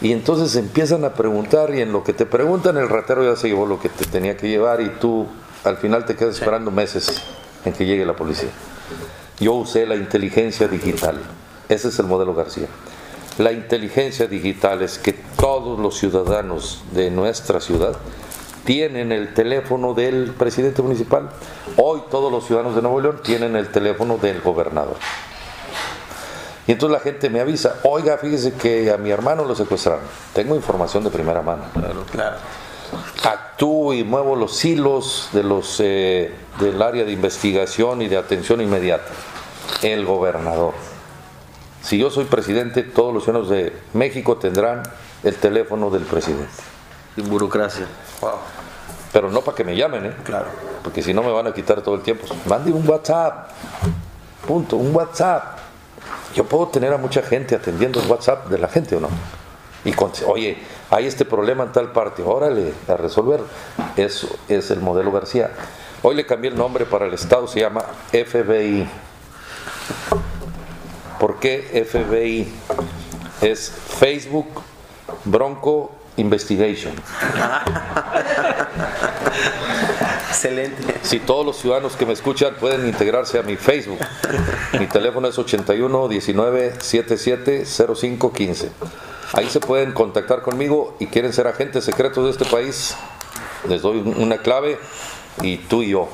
[0.00, 3.46] Y entonces empiezan a preguntar y en lo que te preguntan el ratero ya se
[3.46, 5.28] llevó lo que te tenía que llevar y tú
[5.62, 7.22] al final te quedas esperando meses
[7.64, 8.50] en que llegue la policía.
[9.40, 11.20] Yo usé la inteligencia digital.
[11.68, 12.68] Ese es el modelo García.
[13.38, 17.96] La inteligencia digital es que todos los ciudadanos de nuestra ciudad
[18.64, 21.30] tienen el teléfono del presidente municipal.
[21.76, 24.96] Hoy todos los ciudadanos de Nuevo León tienen el teléfono del gobernador.
[26.66, 30.04] Y entonces la gente me avisa, oiga, fíjese que a mi hermano lo secuestraron.
[30.32, 31.64] Tengo información de primera mano.
[31.72, 32.36] Claro, claro.
[33.24, 38.60] Actúo y muevo los hilos de los, eh, del área de investigación y de atención
[38.60, 39.10] inmediata.
[39.82, 40.74] El gobernador.
[41.82, 44.82] Si yo soy presidente, todos los ciudadanos de México tendrán
[45.24, 46.50] el teléfono del presidente.
[47.16, 47.86] Sin burocracia.
[48.20, 48.30] Wow.
[49.12, 50.12] Pero no para que me llamen, ¿eh?
[50.24, 50.46] Claro.
[50.82, 52.24] Porque si no me van a quitar todo el tiempo.
[52.46, 53.50] Mande un WhatsApp.
[54.46, 54.76] Punto.
[54.76, 55.58] Un WhatsApp.
[56.34, 59.08] Yo puedo tener a mucha gente atendiendo el WhatsApp de la gente o no.
[59.84, 60.56] Y con- oye,
[60.92, 63.40] hay este problema en tal parte, órale, a resolver.
[63.96, 65.50] Eso es el modelo García.
[66.02, 68.86] Hoy le cambié el nombre para el Estado, se llama FBI.
[71.18, 72.52] ¿Por qué FBI?
[73.40, 74.48] Es Facebook
[75.24, 76.92] Bronco Investigation.
[80.28, 80.96] Excelente.
[81.00, 83.98] Si todos los ciudadanos que me escuchan pueden integrarse a mi Facebook.
[84.78, 88.70] Mi teléfono es 81 19 77 05 15.
[89.34, 92.94] Ahí se pueden contactar conmigo y quieren ser agentes secretos de este país.
[93.68, 94.78] Les doy un- una clave
[95.42, 96.08] y tú y yo.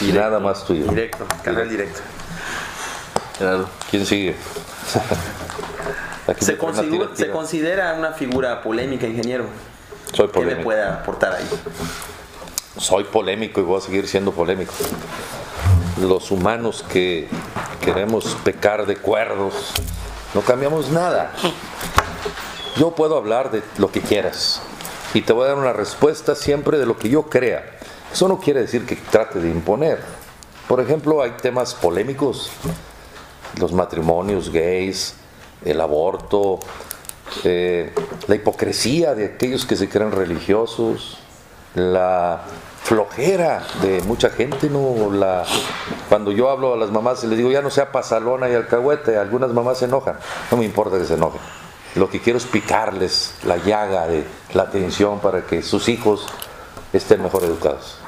[0.00, 0.86] Y nada más tú y yo.
[0.90, 2.00] Directo, canal directo.
[3.38, 3.68] Claro.
[3.90, 4.34] ¿Quién sigue?
[6.40, 9.44] Se, me ponen a consigu- tira, se considera una figura polémica, ingeniero.
[10.12, 10.62] Soy ¿Qué le polémico.
[10.64, 11.48] puede aportar ahí?
[12.78, 14.72] soy polémico y voy a seguir siendo polémico.
[16.00, 17.26] Los humanos que
[17.80, 19.72] queremos pecar de cuerdos,
[20.34, 21.32] no cambiamos nada.
[22.76, 24.60] Yo puedo hablar de lo que quieras
[25.14, 27.64] y te voy a dar una respuesta siempre de lo que yo crea.
[28.12, 29.98] Eso no quiere decir que trate de imponer.
[30.68, 32.50] Por ejemplo, hay temas polémicos,
[33.58, 35.14] los matrimonios gays,
[35.64, 36.58] el aborto,
[37.44, 37.94] eh,
[38.26, 41.18] la hipocresía de aquellos que se creen religiosos,
[41.74, 42.42] la
[42.82, 45.44] flojera de mucha gente, no la
[46.10, 49.16] cuando yo hablo a las mamás y les digo ya no sea pasalona y alcahuete,
[49.16, 50.18] algunas mamás se enojan,
[50.50, 51.40] no me importa que se enojen.
[51.96, 56.26] Lo que quiero es picarles la llaga de la atención para que sus hijos
[56.92, 57.98] estén mejor educados.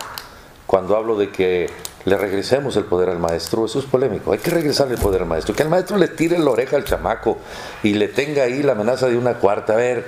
[0.66, 1.70] Cuando hablo de que
[2.04, 4.32] le regresemos el poder al maestro, eso es polémico.
[4.32, 5.54] Hay que regresarle el poder al maestro.
[5.54, 7.38] Que el maestro le tire la oreja al chamaco
[7.82, 9.72] y le tenga ahí la amenaza de una cuarta.
[9.72, 10.04] A ver,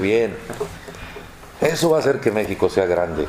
[0.00, 0.36] bien.
[1.60, 3.28] Eso va a hacer que México sea grande.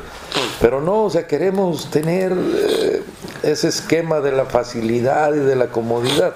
[0.58, 3.02] Pero no, o sea, queremos tener eh,
[3.42, 6.34] ese esquema de la facilidad y de la comodidad.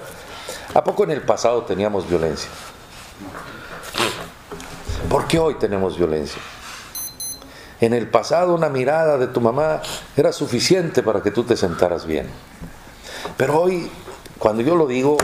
[0.75, 2.49] ¿A poco en el pasado teníamos violencia?
[5.09, 6.41] ¿Por qué hoy tenemos violencia?
[7.79, 9.81] En el pasado una mirada de tu mamá
[10.15, 12.27] era suficiente para que tú te sentaras bien.
[13.37, 13.89] Pero hoy,
[14.39, 15.17] cuando yo lo digo,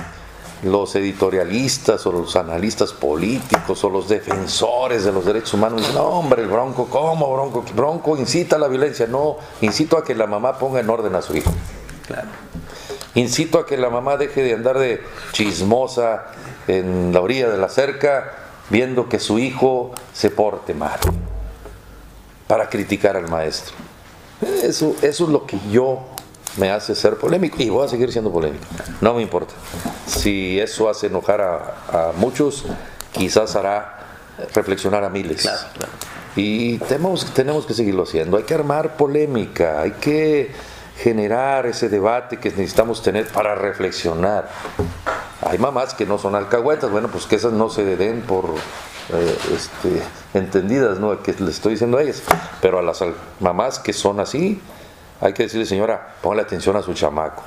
[0.63, 6.03] los editorialistas o los analistas políticos o los defensores de los derechos humanos dicen, no
[6.03, 7.65] hombre, el bronco, ¿cómo bronco?
[7.75, 9.07] Bronco incita a la violencia.
[9.07, 11.51] No, incito a que la mamá ponga en orden a su hijo.
[12.07, 12.29] Claro.
[13.15, 16.25] Incito a que la mamá deje de andar de chismosa
[16.67, 20.99] en la orilla de la cerca viendo que su hijo se porte mal.
[22.47, 23.73] para criticar al maestro.
[24.63, 26.01] Eso, eso es lo que yo
[26.57, 28.65] me hace ser polémico y voy a seguir siendo polémico.
[29.01, 29.53] No me importa.
[30.05, 32.65] Si eso hace enojar a, a muchos,
[33.11, 33.99] quizás hará
[34.53, 35.49] reflexionar a miles.
[36.35, 38.37] Y tenemos, tenemos que seguirlo haciendo.
[38.37, 40.51] Hay que armar polémica, hay que
[40.97, 44.49] generar ese debate que necesitamos tener para reflexionar.
[45.45, 48.45] Hay mamás que no son alcahuetas, bueno, pues que esas no se den por
[49.13, 50.01] eh, este,
[50.33, 51.21] entendidas, ¿no?
[51.21, 52.23] Que le estoy diciendo a ellas.
[52.61, 54.61] Pero a las al- mamás que son así,
[55.21, 57.43] hay que decirle, señora, póngale atención a su chamaco.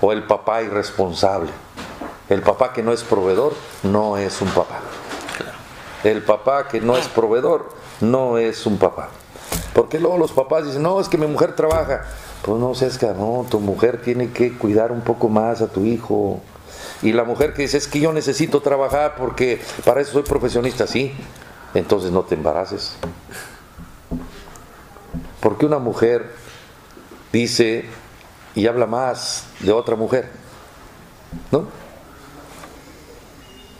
[0.00, 1.50] O el papá irresponsable.
[2.28, 3.52] El papá que no es proveedor
[3.82, 4.80] no es un papá.
[6.02, 7.68] El papá que no es proveedor
[8.00, 9.08] no es un papá.
[9.74, 12.04] Porque luego los papás dicen, no, es que mi mujer trabaja.
[12.42, 16.40] Pues no seas no, tu mujer tiene que cuidar un poco más a tu hijo.
[17.04, 20.86] Y la mujer que dice, es que yo necesito trabajar porque para eso soy profesionista,
[20.86, 21.12] sí.
[21.74, 22.96] Entonces no te embaraces.
[25.40, 26.32] Porque una mujer
[27.30, 27.84] dice
[28.54, 30.30] y habla más de otra mujer,
[31.52, 31.66] ¿no?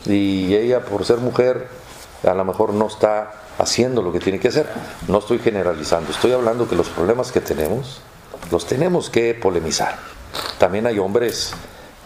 [0.04, 1.68] Y ella por ser mujer
[2.24, 4.68] a lo mejor no está haciendo lo que tiene que hacer.
[5.08, 8.02] No estoy generalizando, estoy hablando que los problemas que tenemos
[8.50, 9.96] los tenemos que polemizar.
[10.58, 11.54] También hay hombres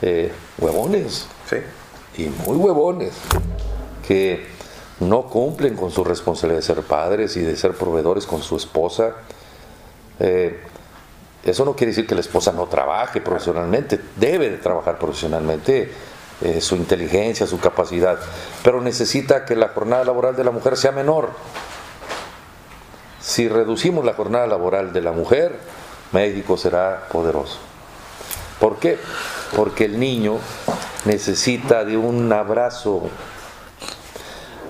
[0.02, 1.26] eh, huevones
[2.16, 3.12] y muy huevones
[4.06, 4.46] que
[5.00, 9.14] no cumplen con su responsabilidad de ser padres y de ser proveedores con su esposa.
[10.18, 10.60] Eh,
[11.44, 15.92] eso no quiere decir que la esposa no trabaje profesionalmente, debe de trabajar profesionalmente,
[16.40, 18.18] eh, su inteligencia, su capacidad,
[18.62, 21.30] pero necesita que la jornada laboral de la mujer sea menor.
[23.20, 25.56] Si reducimos la jornada laboral de la mujer,
[26.12, 27.67] México será poderoso.
[28.60, 28.98] ¿Por qué?
[29.56, 30.38] Porque el niño
[31.04, 33.10] necesita de un abrazo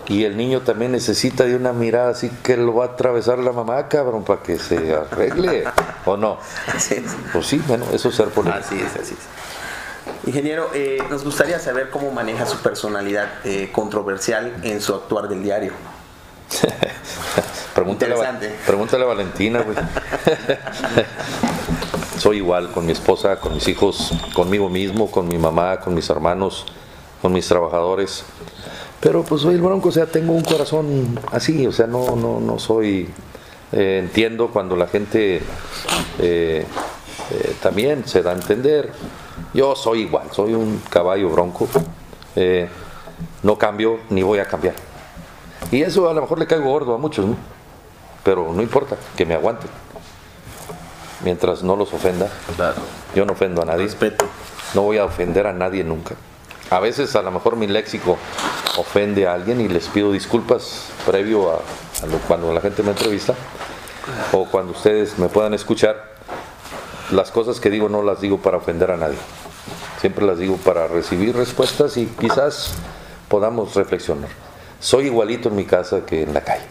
[0.08, 3.52] y el niño también necesita de una mirada así que lo va a atravesar la
[3.52, 5.64] mamá, cabrón, para que se arregle.
[6.06, 6.38] ¿O no?
[7.32, 8.64] Pues sí, bueno, eso es ser polémico.
[8.64, 10.26] Así es, así es.
[10.26, 15.42] Ingeniero, eh, nos gustaría saber cómo maneja su personalidad eh, controversial en su actuar del
[15.42, 15.72] diario.
[17.74, 19.76] Pregúntale, a, pregúntale a Valentina, güey.
[22.18, 26.10] Soy igual con mi esposa, con mis hijos, conmigo mismo, con mi mamá, con mis
[26.10, 26.66] hermanos,
[27.22, 28.24] con mis trabajadores.
[29.00, 32.40] Pero pues soy el bronco, o sea, tengo un corazón así, o sea, no, no,
[32.40, 33.08] no soy.
[33.70, 35.36] eh, entiendo cuando la gente
[36.18, 36.66] eh,
[37.30, 38.90] eh, también se da a entender.
[39.54, 41.68] Yo soy igual, soy un caballo bronco.
[43.44, 44.74] no cambio ni voy a cambiar.
[45.70, 47.36] Y eso a lo mejor le caigo gordo a muchos, ¿no?
[48.24, 49.70] Pero no importa, que me aguanten.
[51.22, 52.28] Mientras no los ofenda.
[53.14, 53.84] Yo no ofendo a nadie.
[53.84, 54.26] Respeto.
[54.74, 56.14] No voy a ofender a nadie nunca.
[56.70, 58.18] A veces a lo mejor mi léxico
[58.76, 61.54] ofende a alguien y les pido disculpas previo a,
[62.02, 63.34] a lo- cuando la gente me entrevista
[64.32, 66.16] o cuando ustedes me puedan escuchar.
[67.10, 69.16] Las cosas que digo no las digo para ofender a nadie.
[70.00, 72.74] Siempre las digo para recibir respuestas y quizás
[73.28, 74.28] podamos reflexionar.
[74.78, 76.66] Soy igualito en mi casa que en la calle.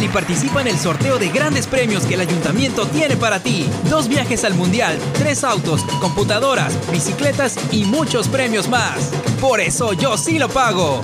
[0.00, 3.68] Y participa en el sorteo de grandes premios que el ayuntamiento tiene para ti.
[3.90, 9.10] Dos viajes al mundial, tres autos, computadoras, bicicletas y muchos premios más.
[9.40, 11.00] Por eso yo sí lo pago.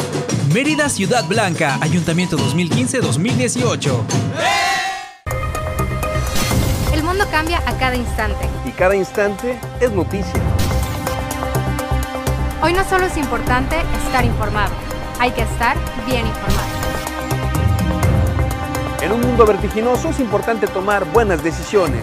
[0.53, 4.01] Mérida Ciudad Blanca, Ayuntamiento 2015-2018.
[6.93, 8.49] El mundo cambia a cada instante.
[8.65, 10.41] Y cada instante es noticia.
[12.63, 13.77] Hoy no solo es importante
[14.07, 14.73] estar informado,
[15.19, 15.77] hay que estar
[16.07, 16.64] bien informado.
[19.05, 22.03] En un mundo vertiginoso es importante tomar buenas decisiones.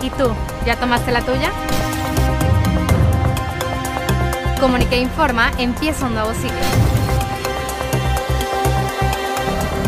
[0.00, 0.32] ¿Y tú,
[0.64, 1.50] ya tomaste la tuya?
[4.60, 6.60] Comunique Informa empieza un nuevo ciclo.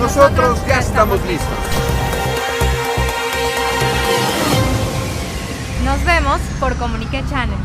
[0.01, 1.55] Nosotros ya estamos listos.
[5.85, 7.59] Nos vemos por Comunique Channel.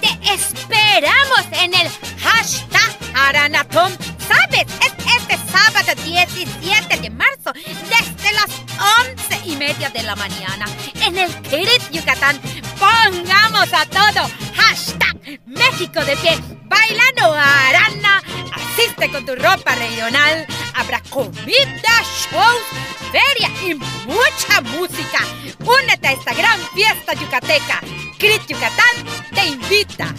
[0.00, 1.88] Te esperamos en el
[2.18, 3.92] hashtag Aranatom.
[4.28, 4.66] ¿Sabes?
[4.80, 8.50] Es este sábado 17 de marzo desde las
[9.28, 10.66] 11 y media de la mañana
[11.04, 12.40] en el Kirit Yucatán.
[12.78, 18.22] Pongamos a todo hashtag México de pie bailando arana.
[18.52, 20.46] Asiste con tu ropa regional.
[20.74, 21.94] Habrá comida,
[22.30, 22.62] shows,
[23.10, 25.20] feria y mucha música.
[25.64, 27.80] Únete a esta gran fiesta yucateca.
[28.18, 28.94] Crit Yucatán
[29.34, 30.14] te invita.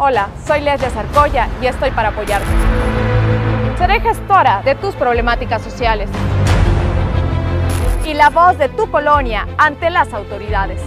[0.00, 2.46] Hola, soy Leslie Zarcoya y estoy para apoyarte.
[3.78, 6.08] Seré gestora de tus problemáticas sociales
[8.06, 10.80] y la voz de tu colonia ante las autoridades.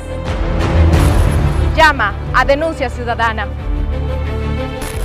[1.76, 3.47] Llama a Denuncia Ciudadana.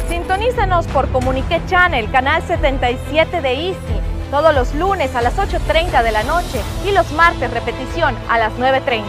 [0.08, 6.12] Sintonízanos por Comunique Channel, canal 77 de Easy, todos los lunes a las 8.30 de
[6.12, 9.02] la noche y los martes repetición a las 9.30.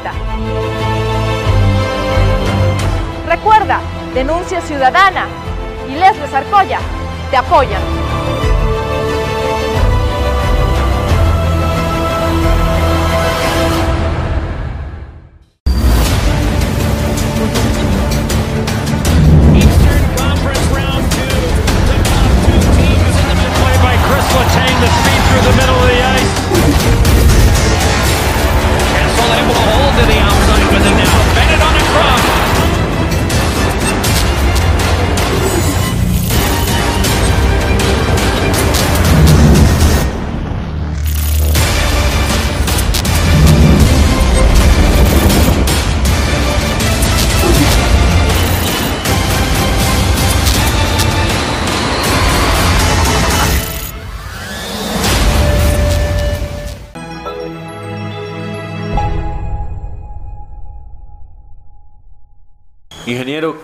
[3.27, 3.79] Recuerda,
[4.13, 5.27] Denuncia Ciudadana
[5.87, 6.79] y Leslie Sarcoya
[7.29, 8.06] te apoyan.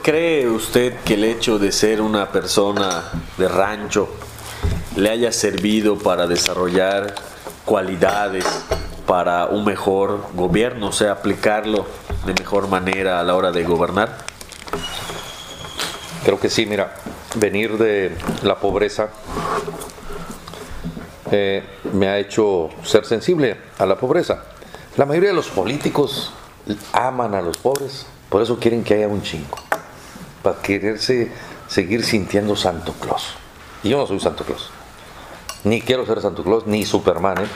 [0.04, 3.06] ¿Cree usted que el hecho de ser una persona
[3.38, 4.08] de rancho
[4.96, 7.16] le haya servido para desarrollar
[7.66, 8.46] cualidades
[9.08, 11.88] para un mejor gobierno, o sea, aplicarlo
[12.26, 14.16] de mejor manera a la hora de gobernar?
[16.24, 16.94] Creo que sí, mira,
[17.36, 19.10] venir de la pobreza
[21.32, 24.44] eh, me ha hecho ser sensible a la pobreza.
[24.98, 26.32] La mayoría de los políticos
[26.92, 29.60] aman a los pobres, por eso quieren que haya un chingo,
[30.42, 31.32] para quererse
[31.68, 33.36] seguir sintiendo Santo Claus.
[33.84, 34.72] Y yo no soy Santo Claus,
[35.64, 37.48] ni quiero ser Santo Claus, ni Superman, ¿eh?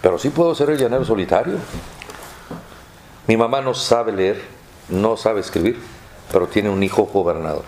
[0.00, 1.58] pero sí puedo ser el llanero solitario.
[3.26, 4.42] Mi mamá no sabe leer,
[4.88, 5.82] no sabe escribir,
[6.32, 7.64] pero tiene un hijo gobernador.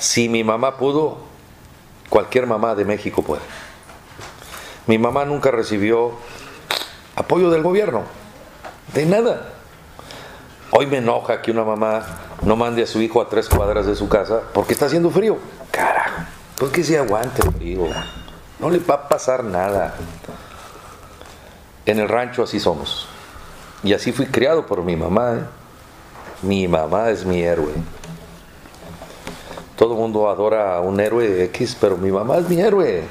[0.00, 1.18] Si mi mamá pudo,
[2.10, 3.42] cualquier mamá de México puede.
[4.88, 6.14] Mi mamá nunca recibió
[7.14, 8.02] apoyo del gobierno,
[8.94, 9.52] de nada.
[10.70, 12.04] Hoy me enoja que una mamá
[12.42, 15.38] no mande a su hijo a tres cuadras de su casa porque está haciendo frío.
[15.70, 16.22] Carajo,
[16.58, 17.86] pues que se aguante el frío.
[18.58, 19.94] No le va a pasar nada.
[21.84, 23.06] En el rancho así somos.
[23.84, 25.34] Y así fui criado por mi mamá.
[25.34, 25.42] ¿eh?
[26.42, 27.72] Mi mamá es mi héroe.
[29.76, 33.04] Todo el mundo adora a un héroe X, pero mi mamá es mi héroe.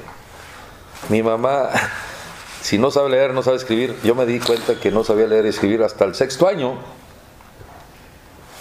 [1.10, 1.70] Mi mamá,
[2.62, 3.96] si no sabe leer, no sabe escribir.
[4.04, 6.78] Yo me di cuenta que no sabía leer y escribir hasta el sexto año.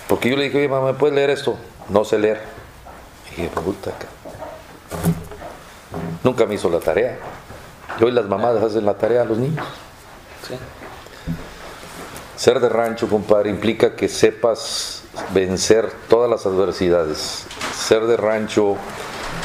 [0.08, 1.56] Porque yo le dije, oye, mamá, ¿me puedes leer esto?
[1.88, 2.40] No sé leer.
[3.32, 4.06] Y dije, puta, ca-
[6.22, 7.18] Nunca me hizo la tarea.
[8.00, 9.64] Y hoy las mamás hacen la tarea a los niños.
[12.36, 17.46] Ser de rancho, compadre, implica que sepas vencer todas las adversidades.
[17.76, 18.76] Ser de rancho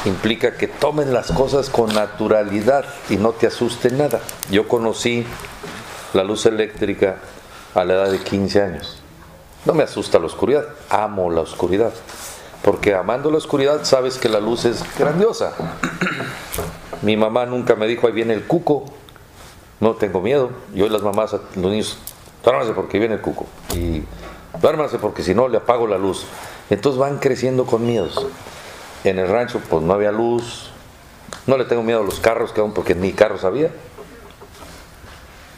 [0.05, 4.19] implica que tomen las cosas con naturalidad y no te asuste nada.
[4.49, 5.25] Yo conocí
[6.13, 7.17] la luz eléctrica
[7.75, 9.01] a la edad de 15 años.
[9.65, 11.93] No me asusta la oscuridad, amo la oscuridad.
[12.63, 15.53] Porque amando la oscuridad sabes que la luz es grandiosa.
[17.01, 18.85] Mi mamá nunca me dijo, ahí viene el cuco.
[19.79, 20.51] No tengo miedo.
[20.73, 21.97] Y las mamás, los niños,
[22.43, 23.45] duérmase porque viene el cuco.
[23.73, 24.03] Y
[24.61, 26.25] duérmase porque si no le apago la luz.
[26.69, 28.25] Entonces van creciendo con miedos.
[29.03, 30.71] En el rancho pues no había luz.
[31.47, 33.71] No le tengo miedo a los carros que aún porque ni carros había.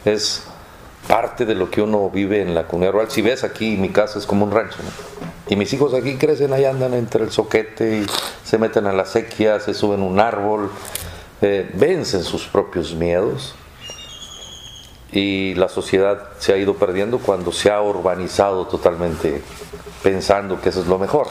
[0.06, 0.44] Es
[1.08, 3.12] parte de lo que uno vive en la comunidad rural.
[3.12, 4.78] Si ves aquí, mi casa es como un rancho.
[4.84, 4.90] ¿no?
[5.52, 8.06] Y mis hijos aquí crecen, ahí andan entre el soquete
[8.52, 10.70] se meten a la sequía, se suben un árbol,
[11.42, 13.56] eh, vencen sus propios miedos.
[15.14, 19.42] Y la sociedad se ha ido perdiendo cuando se ha urbanizado totalmente,
[20.04, 21.28] pensando que eso es lo mejor.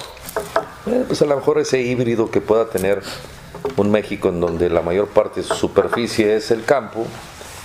[0.86, 3.02] Eh, pues a lo mejor ese híbrido que pueda tener
[3.76, 7.06] un México en donde la mayor parte de su superficie es el campo,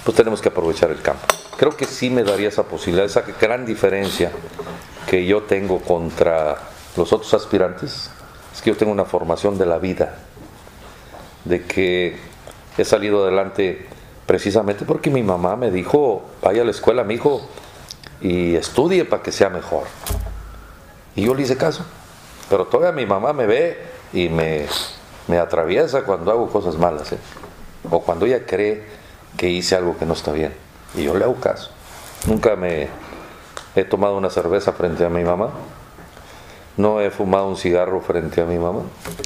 [0.05, 1.25] pues tenemos que aprovechar el campo.
[1.57, 4.31] Creo que sí me daría esa posibilidad, esa gran diferencia
[5.09, 6.59] que yo tengo contra
[6.95, 8.11] los otros aspirantes,
[8.53, 10.19] es que yo tengo una formación de la vida,
[11.43, 12.17] de que
[12.77, 13.87] he salido adelante
[14.27, 17.41] precisamente porque mi mamá me dijo, vaya a la escuela, mi hijo,
[18.21, 19.85] y estudie para que sea mejor.
[21.15, 21.83] Y yo le hice caso,
[22.47, 23.79] pero todavía mi mamá me ve
[24.13, 24.67] y me,
[25.27, 27.17] me atraviesa cuando hago cosas malas, ¿eh?
[27.89, 28.94] o cuando ella cree
[29.37, 30.53] que hice algo que no está bien.
[30.95, 31.71] Y yo le hago caso.
[32.27, 32.87] Nunca me
[33.75, 35.49] he tomado una cerveza frente a mi mamá.
[36.77, 38.81] No he fumado un cigarro frente a mi mamá.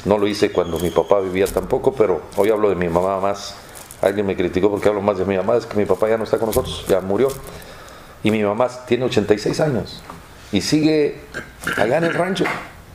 [0.05, 3.55] No lo hice cuando mi papá vivía tampoco, pero hoy hablo de mi mamá más.
[4.01, 6.24] Alguien me criticó porque hablo más de mi mamá, es que mi papá ya no
[6.24, 7.30] está con nosotros, ya murió.
[8.24, 10.01] Y mi mamá tiene 86 años
[10.51, 11.22] y sigue
[11.78, 12.45] allá en el rancho,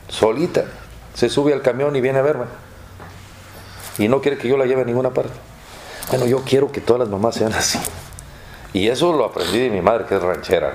[0.07, 0.65] solita.
[1.13, 2.45] Se sube al camión y viene a verme.
[3.97, 5.33] Y no quiere que yo la lleve a ninguna parte.
[6.09, 7.79] Bueno, yo quiero que todas las mamás sean así.
[8.73, 10.73] Y eso lo aprendí de mi madre, que es ranchera.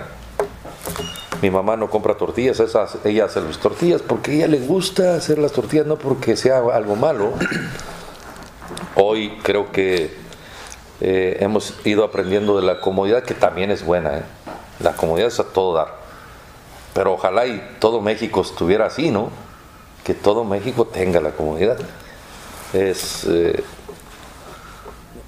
[1.42, 5.38] Mi mamá no compra tortillas, esa- ella hace las tortillas porque ella le gusta hacer
[5.38, 7.32] las tortillas, no porque sea algo malo.
[8.96, 10.18] Hoy creo que
[11.00, 14.18] eh, hemos ido aprendiendo de la comodidad, que también es buena.
[14.18, 14.22] ¿eh?
[14.80, 15.94] La comodidad es a todo dar.
[16.92, 19.30] Pero ojalá y todo México estuviera así, ¿no?
[20.04, 21.78] Que todo México tenga la comodidad.
[22.74, 23.62] Es, eh,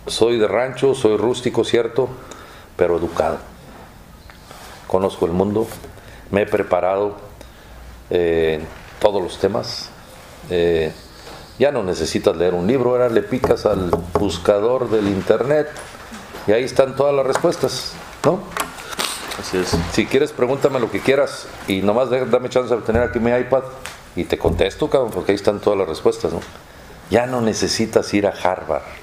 [0.06, 2.08] soy de rancho, soy rústico, cierto,
[2.76, 3.38] pero educado.
[4.86, 5.66] Conozco el mundo,
[6.30, 7.16] me he preparado
[8.10, 8.60] eh,
[9.00, 9.88] todos los temas.
[10.50, 10.92] Eh,
[11.58, 15.68] ya no necesitas leer un libro, ahora le picas al buscador del internet
[16.46, 17.92] y ahí están todas las respuestas,
[18.24, 18.40] ¿no?
[19.38, 19.76] Así es.
[19.92, 23.62] Si quieres, pregúntame lo que quieras y nomás dame chance de tener aquí mi iPad
[24.16, 26.40] y te contesto, cabrón, porque ahí están todas las respuestas, ¿no?
[27.10, 29.01] Ya no necesitas ir a Harvard.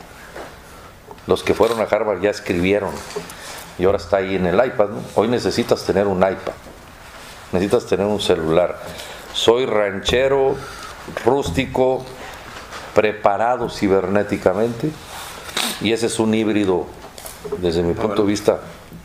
[1.30, 2.90] Los que fueron a Harvard ya escribieron
[3.78, 4.90] y ahora está ahí en el iPad.
[5.14, 6.54] Hoy necesitas tener un iPad,
[7.52, 8.80] necesitas tener un celular.
[9.32, 10.56] Soy ranchero,
[11.24, 12.04] rústico,
[12.96, 14.90] preparado cibernéticamente
[15.82, 16.88] y ese es un híbrido,
[17.60, 18.62] desde mi punto de vista,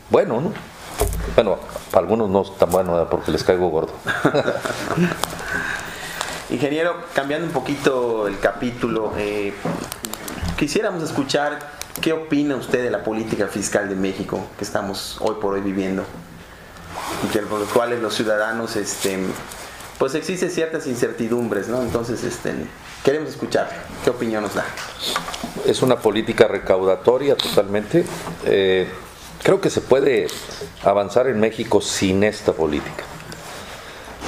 [0.09, 0.51] bueno, ¿no?
[1.35, 1.59] Bueno,
[1.91, 3.93] para algunos no es tan bueno porque les caigo gordo.
[6.49, 9.53] Ingeniero, cambiando un poquito el capítulo, eh,
[10.57, 15.53] quisiéramos escuchar qué opina usted de la política fiscal de México que estamos hoy por
[15.53, 16.03] hoy viviendo
[17.49, 19.17] por los cuales los ciudadanos, este,
[19.97, 21.81] pues existen ciertas incertidumbres, ¿no?
[21.81, 22.53] Entonces, este,
[23.03, 23.69] queremos escuchar
[24.03, 24.65] qué opinión nos da.
[25.65, 28.05] Es una política recaudatoria totalmente.
[28.45, 28.87] Eh,
[29.43, 30.27] creo que se puede
[30.83, 33.03] avanzar en México sin esta política.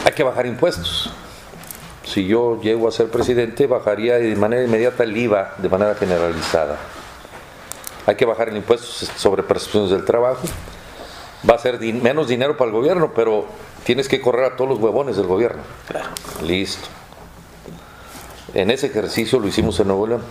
[0.06, 1.12] Hay que bajar impuestos.
[2.04, 6.78] Si yo llego a ser presidente, bajaría de manera inmediata el IVA de manera generalizada.
[8.08, 8.88] Hay que bajar el impuesto
[9.18, 10.42] sobre prestaciones del trabajo.
[11.48, 13.46] Va a ser din- menos dinero para el gobierno, pero
[13.84, 15.62] tienes que correr a todos los huevones del gobierno.
[16.42, 16.88] Listo.
[18.54, 20.24] En ese ejercicio lo hicimos en Nuevo León.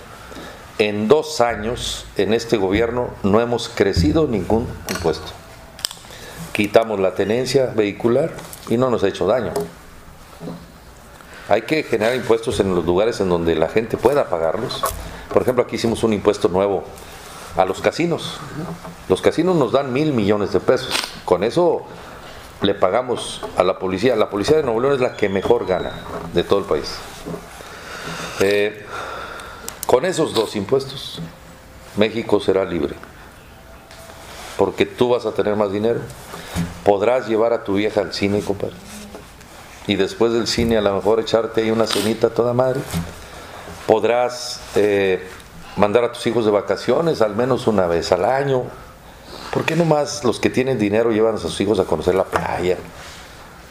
[0.78, 5.32] En dos años, en este gobierno, no hemos crecido ningún impuesto.
[6.52, 8.32] Quitamos la tenencia vehicular
[8.68, 9.52] y no nos ha hecho daño.
[11.48, 14.82] Hay que generar impuestos en los lugares en donde la gente pueda pagarlos.
[15.32, 16.84] Por ejemplo, aquí hicimos un impuesto nuevo
[17.56, 18.38] a los casinos.
[19.08, 20.94] Los casinos nos dan mil millones de pesos.
[21.24, 21.86] Con eso
[22.62, 24.16] le pagamos a la policía.
[24.16, 25.92] La policía de Nuevo León es la que mejor gana
[26.32, 26.94] de todo el país.
[28.40, 28.84] Eh,
[29.86, 31.20] con esos dos impuestos,
[31.96, 32.94] México será libre.
[34.56, 36.00] Porque tú vas a tener más dinero.
[36.84, 38.76] Podrás llevar a tu vieja al cine, compadre.
[39.86, 42.80] Y después del cine a lo mejor echarte ahí una cenita toda madre.
[43.86, 45.26] Podrás eh,
[45.76, 48.64] mandar a tus hijos de vacaciones al menos una vez al año.
[49.52, 52.76] ¿Por qué nomás los que tienen dinero llevan a sus hijos a conocer la playa?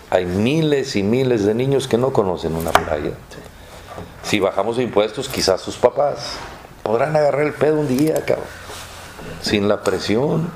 [0.10, 3.12] Hay miles y miles de niños que no conocen una playa.
[4.24, 6.34] Si bajamos impuestos, quizás sus papás
[6.84, 8.46] podrán agarrar el pedo un día, cabrón.
[9.42, 10.50] Sin la presión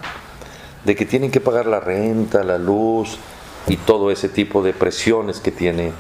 [0.85, 3.17] de que tienen que pagar la renta, la luz
[3.67, 5.91] y todo ese tipo de presiones que tiene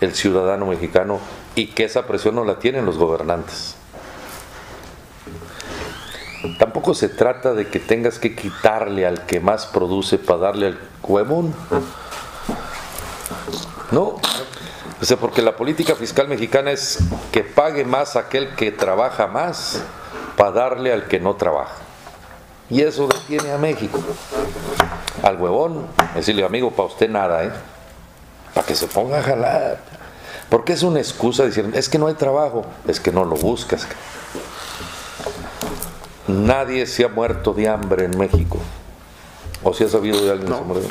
[0.00, 1.20] el ciudadano mexicano
[1.54, 3.77] y que esa presión no la tienen los gobernantes.
[6.58, 10.78] Tampoco se trata de que tengas que quitarle al que más produce para darle al
[11.02, 11.54] huevón.
[13.90, 14.20] No,
[15.00, 16.98] o sea, porque la política fiscal mexicana es
[17.30, 19.80] que pague más aquel que trabaja más
[20.36, 21.74] para darle al que no trabaja.
[22.68, 24.00] Y eso detiene a México.
[25.22, 27.52] Al huevón, decirle, amigo, para usted nada, ¿eh?
[28.54, 29.78] Para que se ponga a jalar.
[30.50, 33.86] Porque es una excusa decir, es que no hay trabajo, es que no lo buscas.
[36.28, 38.58] Nadie se ha muerto de hambre en México.
[39.62, 40.82] ¿O si ha sabido de alguien que se murió?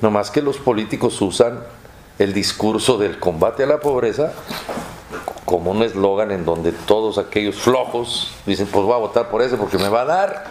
[0.00, 1.60] No más que los políticos usan
[2.18, 4.32] el discurso del combate a la pobreza
[5.44, 9.56] como un eslogan en donde todos aquellos flojos dicen, pues voy a votar por ese
[9.56, 10.44] porque me va a dar.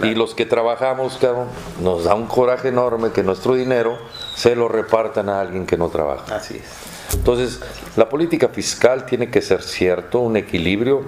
[0.00, 1.48] Y los que trabajamos, cabrón,
[1.82, 3.98] nos da un coraje enorme que nuestro dinero
[4.34, 6.36] se lo repartan a alguien que no trabaja.
[6.36, 6.87] Así es.
[7.14, 7.60] Entonces,
[7.96, 11.04] la política fiscal tiene que ser cierto, un equilibrio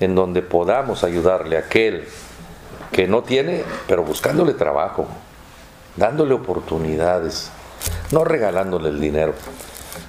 [0.00, 2.04] en donde podamos ayudarle a aquel
[2.92, 5.06] que no tiene, pero buscándole trabajo,
[5.96, 7.50] dándole oportunidades.
[8.10, 9.34] no regalándole el dinero.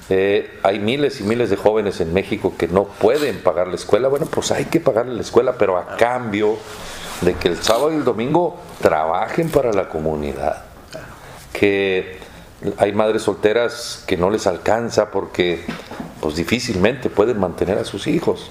[0.08, 4.08] Eh, hay miles y miles de jóvenes en México que no pueden pagar la escuela.
[4.08, 6.56] Bueno, pues hay que pagarle la escuela, pero a cambio
[7.20, 10.64] de que el sábado y el domingo trabajen para la comunidad.
[11.52, 12.20] Que
[12.78, 15.64] hay madres solteras que no les alcanza porque
[16.20, 18.50] pues difícilmente pueden mantener a sus hijos.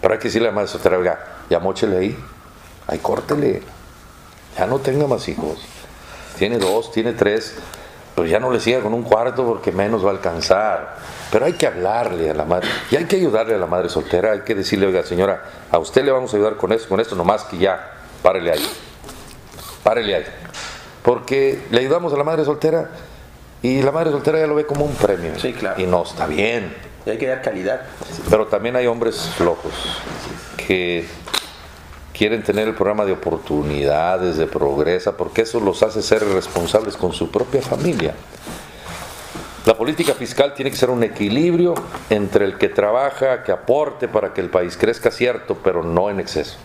[0.00, 2.18] Pero hay que decirle a la madre soltera, oiga, ya mochele ahí,
[2.88, 3.62] ahí córtele,
[4.58, 5.58] ya no tenga más hijos.
[6.38, 7.54] Tiene dos, tiene tres,
[8.16, 10.96] pero ya no le siga con un cuarto porque menos va a alcanzar.
[11.30, 14.32] Pero hay que hablarle a la madre, y hay que ayudarle a la madre soltera,
[14.32, 17.14] hay que decirle, oiga señora, a usted le vamos a ayudar con esto, con esto,
[17.14, 17.92] nomás que ya,
[18.22, 18.66] párele ahí,
[19.84, 20.24] párele ahí.
[21.02, 22.90] Porque le ayudamos a la madre soltera
[23.62, 25.38] y la madre soltera ya lo ve como un premio.
[25.38, 25.80] Sí, claro.
[25.80, 26.74] Y no está bien.
[27.06, 27.82] Y hay que dar calidad.
[28.28, 29.72] Pero también hay hombres flojos
[30.56, 31.06] que
[32.12, 37.12] quieren tener el programa de oportunidades, de progresa, porque eso los hace ser responsables con
[37.12, 38.14] su propia familia.
[39.64, 41.74] La política fiscal tiene que ser un equilibrio
[42.10, 46.18] entre el que trabaja, que aporte para que el país crezca, cierto, pero no en
[46.18, 46.58] exceso.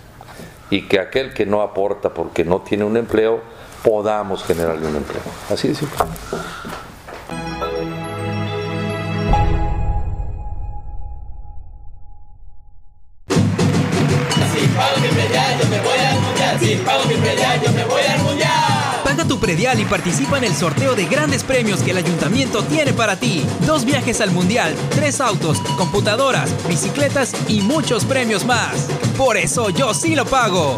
[0.71, 3.41] Y que aquel que no aporta porque no tiene un empleo,
[3.87, 5.21] podamos generarle un empleo.
[5.49, 5.97] Así de simple.
[19.75, 23.45] Y participa en el sorteo de grandes premios que el ayuntamiento tiene para ti.
[23.65, 28.87] Dos viajes al mundial, tres autos, computadoras, bicicletas y muchos premios más.
[29.17, 30.77] Por eso yo sí lo pago.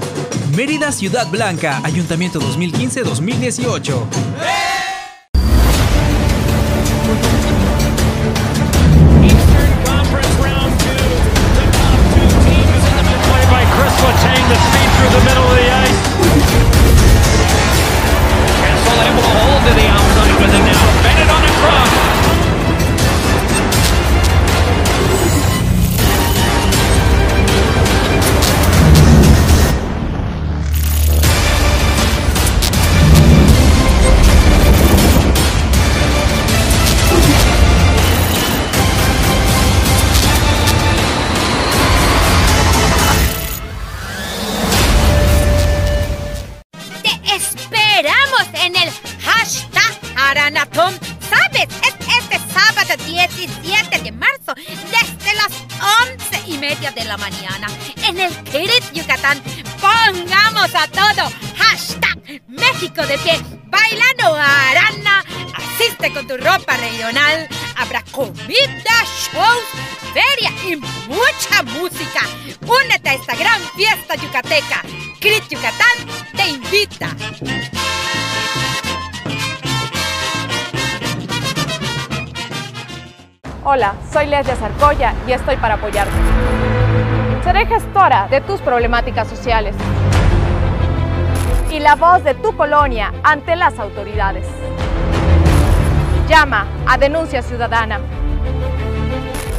[0.55, 4.07] Mérida Ciudad Blanca, Ayuntamiento 2015-2018.
[9.23, 10.95] Eastern Conference round two.
[11.55, 13.25] The top two teams in the middle.
[13.29, 15.88] Play by Chris Letang, the speed through the middle of the ice.
[84.11, 86.13] Soy Leslia Zarcoya y estoy para apoyarte.
[87.43, 89.75] Seré gestora de tus problemáticas sociales
[91.69, 94.47] y la voz de tu colonia ante las autoridades.
[96.27, 97.99] Llama a Denuncia Ciudadana.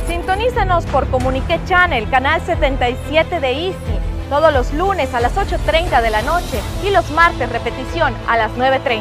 [0.07, 3.99] Sintonízanos por Comunique Channel, canal 77 de Easy,
[4.29, 8.51] todos los lunes a las 8.30 de la noche y los martes repetición a las
[8.53, 9.01] 9.30.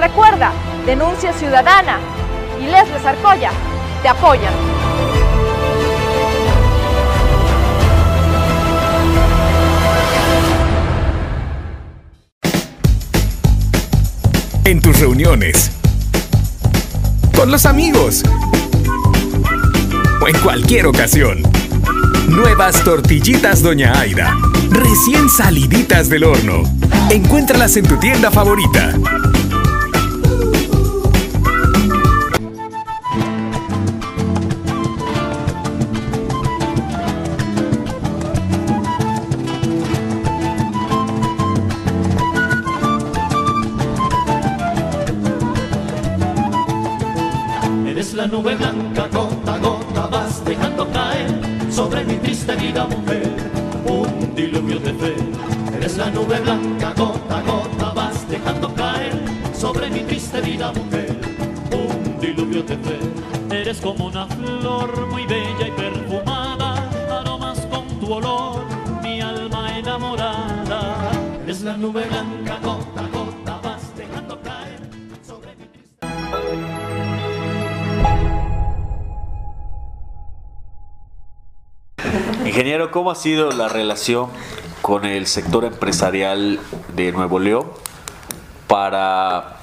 [0.00, 0.52] Recuerda,
[0.86, 1.98] denuncia ciudadana
[2.60, 3.50] y Leslie Zarcoya
[4.02, 4.52] te apoyan.
[14.64, 15.70] En tus reuniones.
[17.36, 18.22] Con los amigos.
[20.20, 21.42] O en cualquier ocasión.
[22.28, 24.34] Nuevas tortillitas Doña Aida.
[24.70, 26.62] Recién saliditas del horno.
[27.10, 28.94] Encuéntralas en tu tienda favorita.
[49.02, 51.28] Gota a gota vas dejando caer
[51.70, 52.86] sobre mi triste vida,
[82.90, 84.28] ¿cómo ha sido la relación
[84.82, 86.58] con el sector empresarial
[86.94, 87.66] de Nuevo León
[88.66, 89.58] para,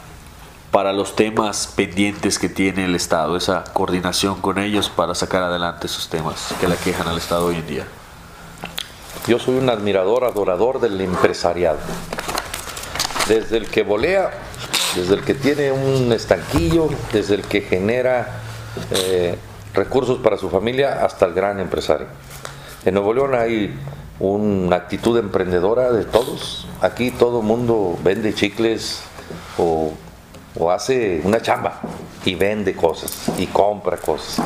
[0.72, 5.88] para los temas pendientes que tiene el Estado, esa coordinación con ellos para sacar adelante
[5.88, 7.88] esos temas que le quejan al Estado hoy en día?
[9.28, 11.80] Yo soy un admirador, adorador del empresariado.
[13.28, 14.32] Desde el que volea,
[14.96, 18.40] desde el que tiene un estanquillo, desde el que genera
[18.92, 19.38] eh,
[19.74, 22.08] recursos para su familia, hasta el gran empresario.
[22.84, 23.76] En Nuevo León hay
[24.20, 26.68] una actitud emprendedora de todos.
[26.82, 29.04] Aquí todo mundo vende chicles
[29.58, 29.94] o,
[30.58, 31.80] o hace una chamba
[32.26, 34.46] y vende cosas y compra cosas.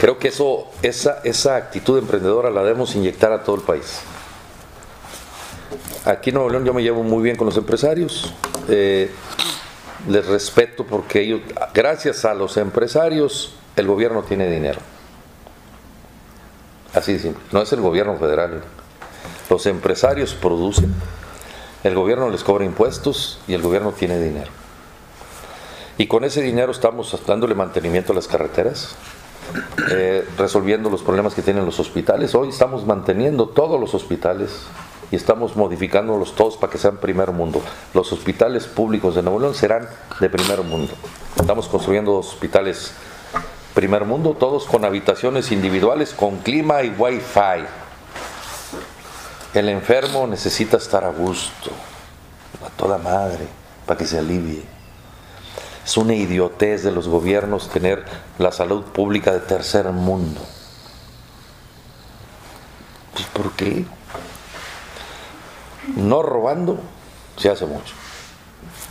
[0.00, 4.00] Creo que eso, esa, esa actitud emprendedora la debemos inyectar a todo el país.
[6.04, 8.34] Aquí en Nuevo León yo me llevo muy bien con los empresarios.
[8.68, 9.10] eh,
[10.08, 11.40] les respeto porque ellos,
[11.72, 14.80] gracias a los empresarios, el gobierno tiene dinero.
[16.94, 17.42] Así de simple.
[17.52, 18.62] No es el gobierno federal.
[19.50, 20.94] Los empresarios producen,
[21.82, 24.50] el gobierno les cobra impuestos y el gobierno tiene dinero.
[25.98, 28.96] Y con ese dinero estamos dándole mantenimiento a las carreteras,
[29.92, 32.34] eh, resolviendo los problemas que tienen los hospitales.
[32.34, 34.62] Hoy estamos manteniendo todos los hospitales
[35.10, 37.60] y estamos modificándolos todos para que sean primer mundo.
[37.92, 39.88] Los hospitales públicos de Nuevo León serán
[40.20, 40.92] de primer mundo.
[41.36, 42.94] Estamos construyendo hospitales
[43.74, 47.66] primer mundo, todos con habitaciones individuales, con clima y wifi.
[49.52, 51.70] El enfermo necesita estar a gusto,
[52.64, 53.46] a toda madre,
[53.86, 54.62] para que se alivie.
[55.84, 58.04] Es una idiotez de los gobiernos tener
[58.38, 60.40] la salud pública de tercer mundo.
[63.12, 63.84] Pues, ¿Por qué?
[65.96, 66.78] No robando
[67.36, 67.94] se hace mucho.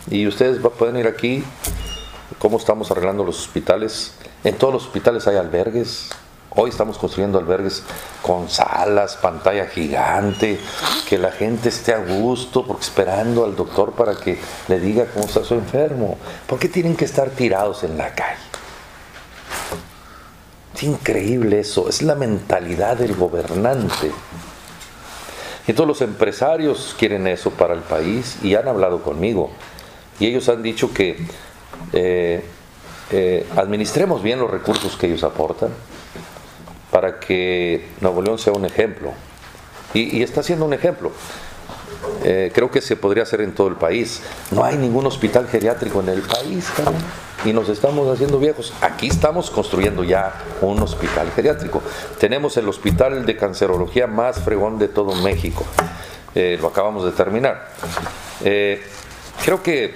[0.09, 1.43] Y ustedes pueden ir aquí,
[2.43, 4.11] cómo estamos arreglando los hospitales.
[4.43, 6.09] En todos los hospitales hay albergues.
[6.49, 7.83] Hoy estamos construyendo albergues
[8.21, 10.59] con salas, pantalla gigante,
[11.07, 14.37] que la gente esté a gusto, porque esperando al doctor para que
[14.67, 16.17] le diga cómo está su enfermo.
[16.45, 18.41] ¿Por qué tienen que estar tirados en la calle?
[20.75, 24.11] Es increíble eso, es la mentalidad del gobernante.
[25.65, 29.49] Y todos los empresarios quieren eso para el país y han hablado conmigo.
[30.19, 31.25] Y ellos han dicho que
[31.93, 32.43] eh,
[33.11, 35.69] eh, administremos bien los recursos que ellos aportan
[36.91, 39.11] para que Nuevo León sea un ejemplo.
[39.93, 41.11] Y, está siendo un ejemplo.
[42.23, 44.21] Eh, creo que se podría hacer en todo el país.
[44.51, 46.67] No hay ningún hospital geriátrico en el país.
[47.45, 48.73] Y nos estamos haciendo viejos.
[48.81, 51.83] Aquí estamos construyendo ya un hospital geriátrico.
[52.19, 55.65] Tenemos el hospital de cancerología más fregón de todo México.
[56.33, 57.67] Lo acabamos de terminar.
[58.39, 59.93] Creo que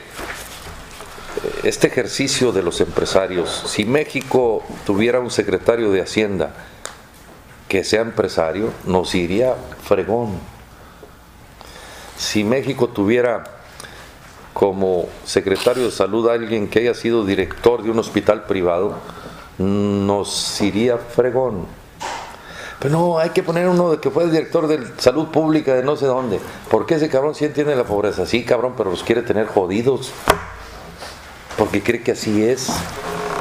[1.63, 6.53] este ejercicio de los empresarios, si México tuviera un secretario de Hacienda
[7.67, 10.39] que sea empresario, nos iría fregón.
[12.17, 13.43] Si México tuviera
[14.53, 18.95] como secretario de salud a alguien que haya sido director de un hospital privado,
[19.59, 21.65] nos iría fregón.
[22.79, 25.95] Pero no, hay que poner uno de que fue director de salud pública de no
[25.95, 26.39] sé dónde.
[26.69, 28.25] Porque ese cabrón sí entiende la pobreza.
[28.25, 30.11] Sí, cabrón, pero los quiere tener jodidos.
[31.57, 32.69] Porque cree que así es.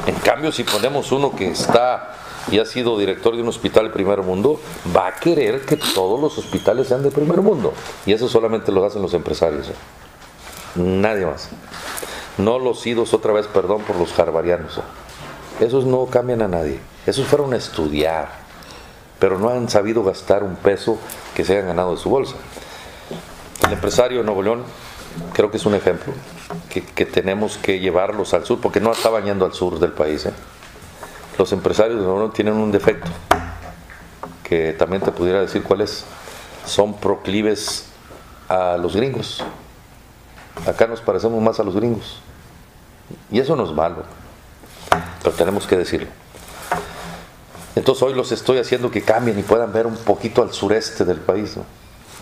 [0.07, 2.15] En cambio, si ponemos uno que está
[2.51, 4.61] y ha sido director de un hospital de primer mundo,
[4.97, 7.73] va a querer que todos los hospitales sean de primer mundo.
[8.07, 9.69] Y eso solamente lo hacen los empresarios.
[9.69, 9.75] ¿eh?
[10.77, 11.49] Nadie más.
[12.39, 14.79] No los idos otra vez, perdón, por los harvarianos.
[14.79, 15.65] ¿eh?
[15.65, 16.81] Esos no cambian a nadie.
[17.07, 18.29] Esos fueron a estudiar,
[19.19, 20.99] pero no han sabido gastar un peso
[21.35, 22.37] que se hayan ganado de su bolsa.
[23.67, 24.65] El empresario de Nuevo León
[25.33, 26.13] creo que es un ejemplo
[26.69, 30.27] que, tenemos que llevarlos al sur, porque no estaban yendo al sur del país.
[30.27, 30.33] ¿eh?
[31.39, 33.11] Los empresarios de tienen un defecto,
[34.43, 36.05] que también te pudiera decir cuál es.
[36.65, 37.87] Son proclives
[38.49, 39.45] a los gringos.
[40.67, 42.21] Acá nos parecemos más a los gringos.
[43.31, 44.05] Y eso no es malo,
[45.23, 46.09] pero tenemos que decirlo.
[47.77, 51.19] Entonces hoy los estoy haciendo que cambien y puedan ver un poquito al sureste del
[51.19, 51.57] país.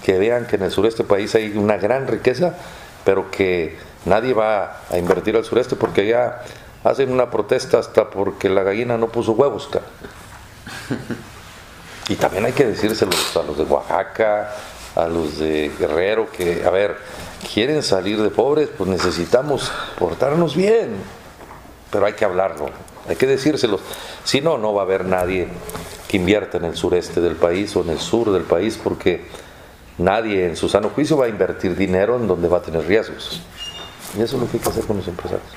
[0.05, 2.57] Que vean que en el sureste del país hay una gran riqueza,
[3.05, 6.43] pero que nadie va a invertir al sureste porque ya
[6.83, 9.69] hacen una protesta hasta porque la gallina no puso huevos.
[9.69, 9.87] cara.
[12.07, 14.53] Y también hay que decírselos a los de Oaxaca,
[14.95, 16.99] a los de Guerrero, que, a ver,
[17.53, 20.97] quieren salir de pobres, pues necesitamos portarnos bien.
[21.91, 22.69] Pero hay que hablarlo,
[23.09, 23.81] hay que decírselos.
[24.23, 25.49] Si no, no va a haber nadie
[26.07, 29.25] que invierta en el sureste del país o en el sur del país, porque
[29.97, 33.41] nadie en su sano juicio va a invertir dinero en donde va a tener riesgos.
[34.17, 35.49] Y eso es lo que hay que hacer con los empresarios.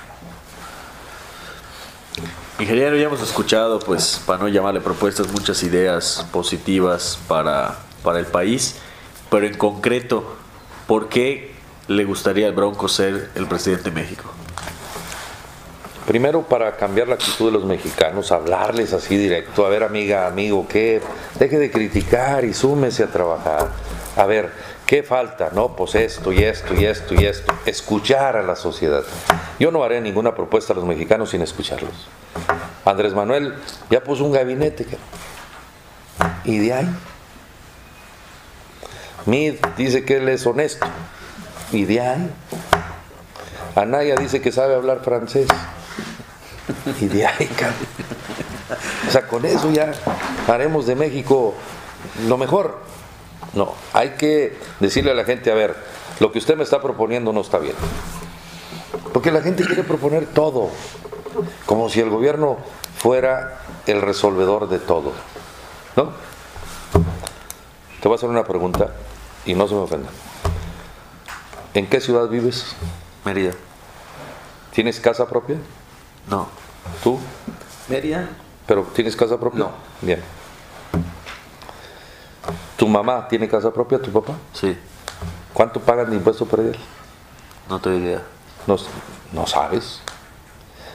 [2.59, 8.25] Ingeniero, ya hemos escuchado, pues, para no llamarle propuestas, muchas ideas positivas para, para el
[8.25, 8.77] país,
[9.29, 10.35] pero en concreto,
[10.87, 11.53] ¿por qué
[11.87, 14.23] le gustaría al Bronco ser el presidente de México?
[16.07, 20.65] Primero para cambiar la actitud de los mexicanos, hablarles así directo, a ver amiga, amigo,
[20.67, 21.01] ¿qué?
[21.37, 23.67] Deje de criticar y súmese a trabajar.
[24.15, 24.51] A ver,
[24.87, 25.51] ¿qué falta?
[25.53, 27.53] No, pues esto y esto y esto y esto.
[27.65, 29.03] Escuchar a la sociedad.
[29.59, 32.07] Yo no haré ninguna propuesta a los mexicanos sin escucharlos.
[32.85, 33.53] Andrés Manuel
[33.89, 34.87] ya puso un gabinete.
[36.45, 36.89] Y de ahí.
[39.25, 40.87] Mid dice que él es honesto.
[41.71, 42.31] Y de ahí.
[43.75, 45.47] Anaya dice que sabe hablar francés.
[47.01, 47.49] Y de ahí.
[49.07, 49.91] O sea, con eso ya
[50.47, 51.53] haremos de México
[52.27, 52.86] lo mejor.
[53.57, 55.75] No, hay que decirle a la gente, a ver,
[56.19, 57.73] lo que usted me está proponiendo no está bien.
[59.11, 60.69] Porque la gente quiere proponer todo,
[61.65, 62.57] como si el gobierno
[62.99, 65.11] fuera el resolvedor de todo.
[65.95, 66.11] ¿No?
[67.99, 68.93] Te voy a hacer una pregunta
[69.43, 70.09] y no se me ofenda.
[71.73, 72.75] ¿En qué ciudad vives?
[73.25, 73.53] Mérida.
[74.71, 75.57] ¿Tienes casa propia?
[76.29, 76.47] No.
[77.03, 77.19] ¿Tú?
[77.87, 78.29] Mérida.
[78.67, 79.61] ¿Pero tienes casa propia?
[79.61, 79.71] No.
[80.03, 80.36] Bien.
[82.77, 84.33] ¿Tu mamá tiene casa propia, tu papá?
[84.53, 84.77] Sí.
[85.53, 86.77] ¿Cuánto pagan de impuesto predial?
[87.67, 88.21] No tengo idea.
[88.67, 88.77] No,
[89.33, 90.01] no sabes.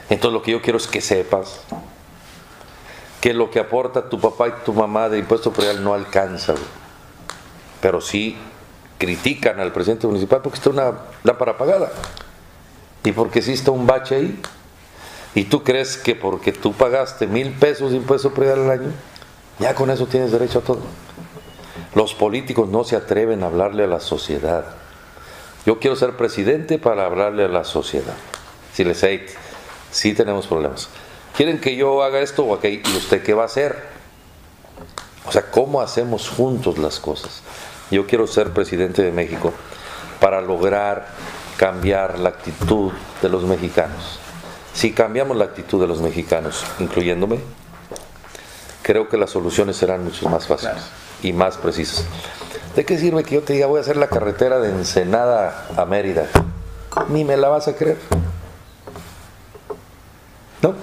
[0.09, 1.59] Entonces lo que yo quiero es que sepas
[3.19, 6.55] que lo que aporta tu papá y tu mamá de impuesto predial no alcanza.
[7.81, 8.37] Pero sí
[8.97, 11.91] critican al presidente municipal porque está una lámpara apagada.
[13.03, 14.41] Y porque existe un bache ahí.
[15.35, 18.91] Y tú crees que porque tú pagaste mil pesos de impuesto predial al año,
[19.59, 20.81] ya con eso tienes derecho a todo.
[21.95, 24.65] Los políticos no se atreven a hablarle a la sociedad.
[25.65, 28.15] Yo quiero ser presidente para hablarle a la sociedad.
[28.73, 29.29] Si les hate,
[29.91, 30.89] sí tenemos problemas.
[31.37, 32.81] ¿Quieren que yo haga esto o aquello?
[32.91, 33.77] ¿Y usted qué va a hacer?
[35.27, 37.41] O sea, ¿cómo hacemos juntos las cosas?
[37.91, 39.53] Yo quiero ser presidente de México
[40.19, 41.09] para lograr
[41.57, 42.91] cambiar la actitud
[43.21, 44.19] de los mexicanos.
[44.73, 47.39] Si cambiamos la actitud de los mexicanos, incluyéndome,
[48.81, 50.81] creo que las soluciones serán mucho más fáciles
[51.23, 52.05] y más precisas.
[52.75, 55.85] ¿De qué sirve que yo te diga voy a hacer la carretera de Ensenada a
[55.85, 56.27] Mérida?
[57.09, 57.97] Ni me la vas a creer.
[60.61, 60.75] ¿No?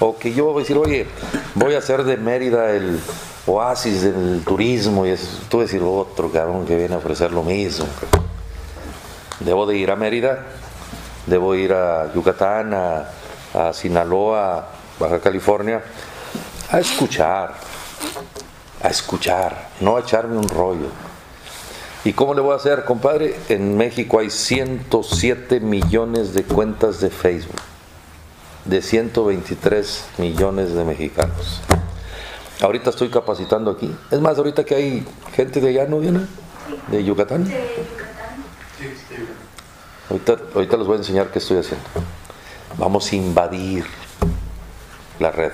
[0.00, 1.06] O que yo voy a decir, oye,
[1.54, 3.00] voy a hacer de Mérida el
[3.46, 5.40] oasis del turismo y eso.
[5.48, 7.86] Tú decir otro cabrón que viene a ofrecer lo mismo.
[9.40, 10.46] Debo de ir a Mérida,
[11.26, 13.08] debo ir a Yucatán, a,
[13.54, 14.68] a Sinaloa,
[14.98, 15.80] Baja California,
[16.70, 17.54] a escuchar,
[18.82, 20.88] a escuchar, no a echarme un rollo.
[22.04, 23.36] ¿Y cómo le voy a hacer, compadre?
[23.48, 27.60] En México hay 107 millones de cuentas de Facebook,
[28.64, 31.60] de 123 millones de mexicanos.
[32.60, 33.94] Ahorita estoy capacitando aquí.
[34.10, 36.20] Es más, ahorita que hay gente de allá, ¿no viene?
[36.88, 37.52] De Yucatán.
[40.10, 41.84] Ahorita, ahorita les voy a enseñar qué estoy haciendo.
[42.76, 43.84] Vamos a invadir
[45.18, 45.52] la red.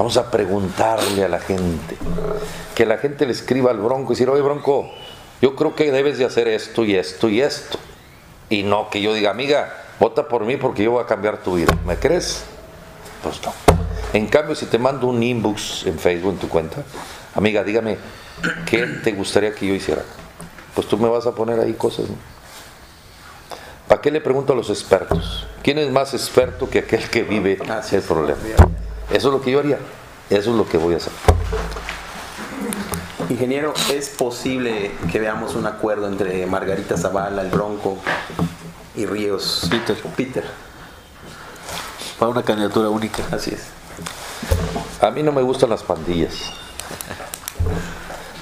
[0.00, 1.94] Vamos a preguntarle a la gente.
[2.74, 4.90] Que la gente le escriba al Bronco y decir, oye Bronco,
[5.42, 7.78] yo creo que debes de hacer esto y esto y esto.
[8.48, 11.56] Y no que yo diga, amiga, vota por mí porque yo voy a cambiar tu
[11.56, 11.76] vida.
[11.84, 12.44] ¿Me crees?
[13.22, 13.52] Pues no.
[14.14, 16.82] En cambio, si te mando un inbox en Facebook, en tu cuenta,
[17.34, 17.98] amiga, dígame,
[18.64, 20.02] ¿qué te gustaría que yo hiciera?
[20.74, 22.08] Pues tú me vas a poner ahí cosas.
[22.08, 22.16] ¿no?
[23.86, 25.46] ¿Para qué le pregunto a los expertos?
[25.62, 27.58] ¿Quién es más experto que aquel que vive
[27.92, 28.38] el problema?
[29.10, 29.78] Eso es lo que yo haría.
[30.28, 31.12] Eso es lo que voy a hacer.
[33.28, 37.98] Ingeniero, ¿es posible que veamos un acuerdo entre Margarita Zavala, el Bronco
[38.96, 39.96] y Ríos Peter.
[40.16, 40.44] Peter?
[42.18, 43.22] Para una candidatura única.
[43.30, 43.66] Así es.
[45.00, 46.34] A mí no me gustan las pandillas.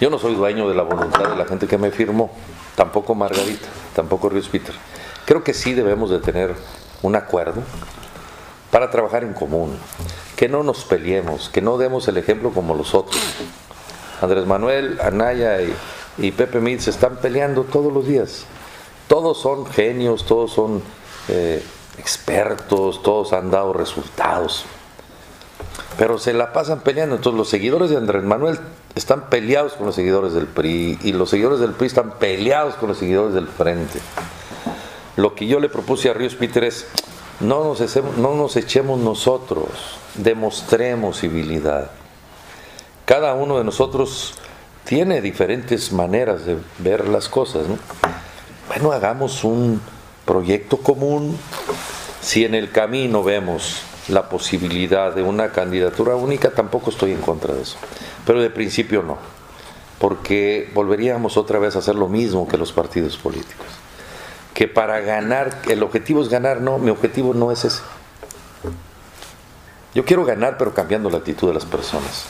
[0.00, 2.30] Yo no soy dueño de la voluntad de la gente que me firmó,
[2.76, 4.74] tampoco Margarita, tampoco Ríos Peter.
[5.24, 6.54] Creo que sí debemos de tener
[7.02, 7.62] un acuerdo
[8.70, 9.76] para trabajar en común,
[10.38, 13.20] que no nos peleemos, que no demos el ejemplo como los otros.
[14.22, 15.58] Andrés Manuel, Anaya
[16.16, 18.44] y, Pepe Mid se están peleando todos los días.
[19.08, 20.80] Todos son genios, todos son
[21.26, 21.60] eh,
[21.98, 24.64] expertos, todos han dado resultados.
[25.98, 27.16] Pero se la pasan peleando.
[27.16, 28.60] Entonces los seguidores de Andrés Manuel
[28.94, 32.90] están peleados con los seguidores del PRI y los seguidores del PRI están peleados con
[32.90, 33.98] los seguidores del Frente.
[35.16, 36.86] Lo que yo le propuse a Ríos Peter es,
[37.40, 39.68] no nos, echemos, no nos echemos nosotros,
[40.14, 41.90] demostremos civilidad.
[43.04, 44.34] Cada uno de nosotros
[44.84, 47.68] tiene diferentes maneras de ver las cosas.
[47.68, 47.78] ¿no?
[48.68, 49.80] Bueno, hagamos un
[50.24, 51.38] proyecto común.
[52.20, 57.54] Si en el camino vemos la posibilidad de una candidatura única, tampoco estoy en contra
[57.54, 57.76] de eso.
[58.26, 59.18] Pero de principio no.
[59.98, 63.66] porque volveríamos otra vez a hacer lo mismo que los partidos políticos.
[64.58, 67.80] Que para ganar, el objetivo es ganar, no, mi objetivo no es ese.
[69.94, 72.24] Yo quiero ganar, pero cambiando la actitud de las personas.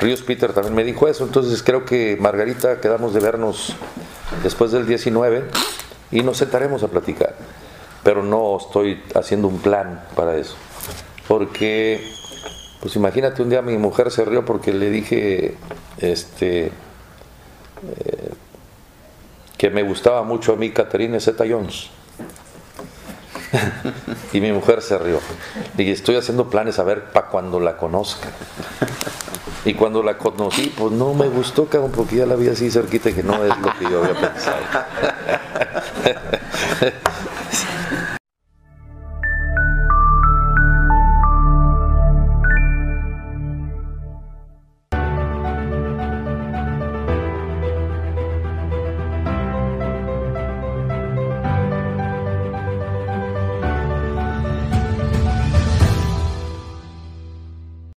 [0.00, 3.76] Ríos Peter también me dijo eso, entonces creo que Margarita quedamos de vernos
[4.42, 5.44] después del 19
[6.10, 7.36] y nos sentaremos a platicar.
[8.02, 10.56] Pero no estoy haciendo un plan para eso.
[11.28, 12.04] Porque,
[12.80, 15.56] pues imagínate, un día mi mujer se rió porque le dije,
[15.98, 18.32] este, eh,
[19.64, 21.88] que me gustaba mucho a mí Catherine Zeta Jones.
[24.34, 25.20] y mi mujer se rió.
[25.78, 28.28] Y estoy haciendo planes a ver para cuando la conozca.
[29.64, 33.22] Y cuando la conocí, pues no me gustó, porque ya la vi así cerquita que
[33.22, 34.58] no es lo que yo había pensado.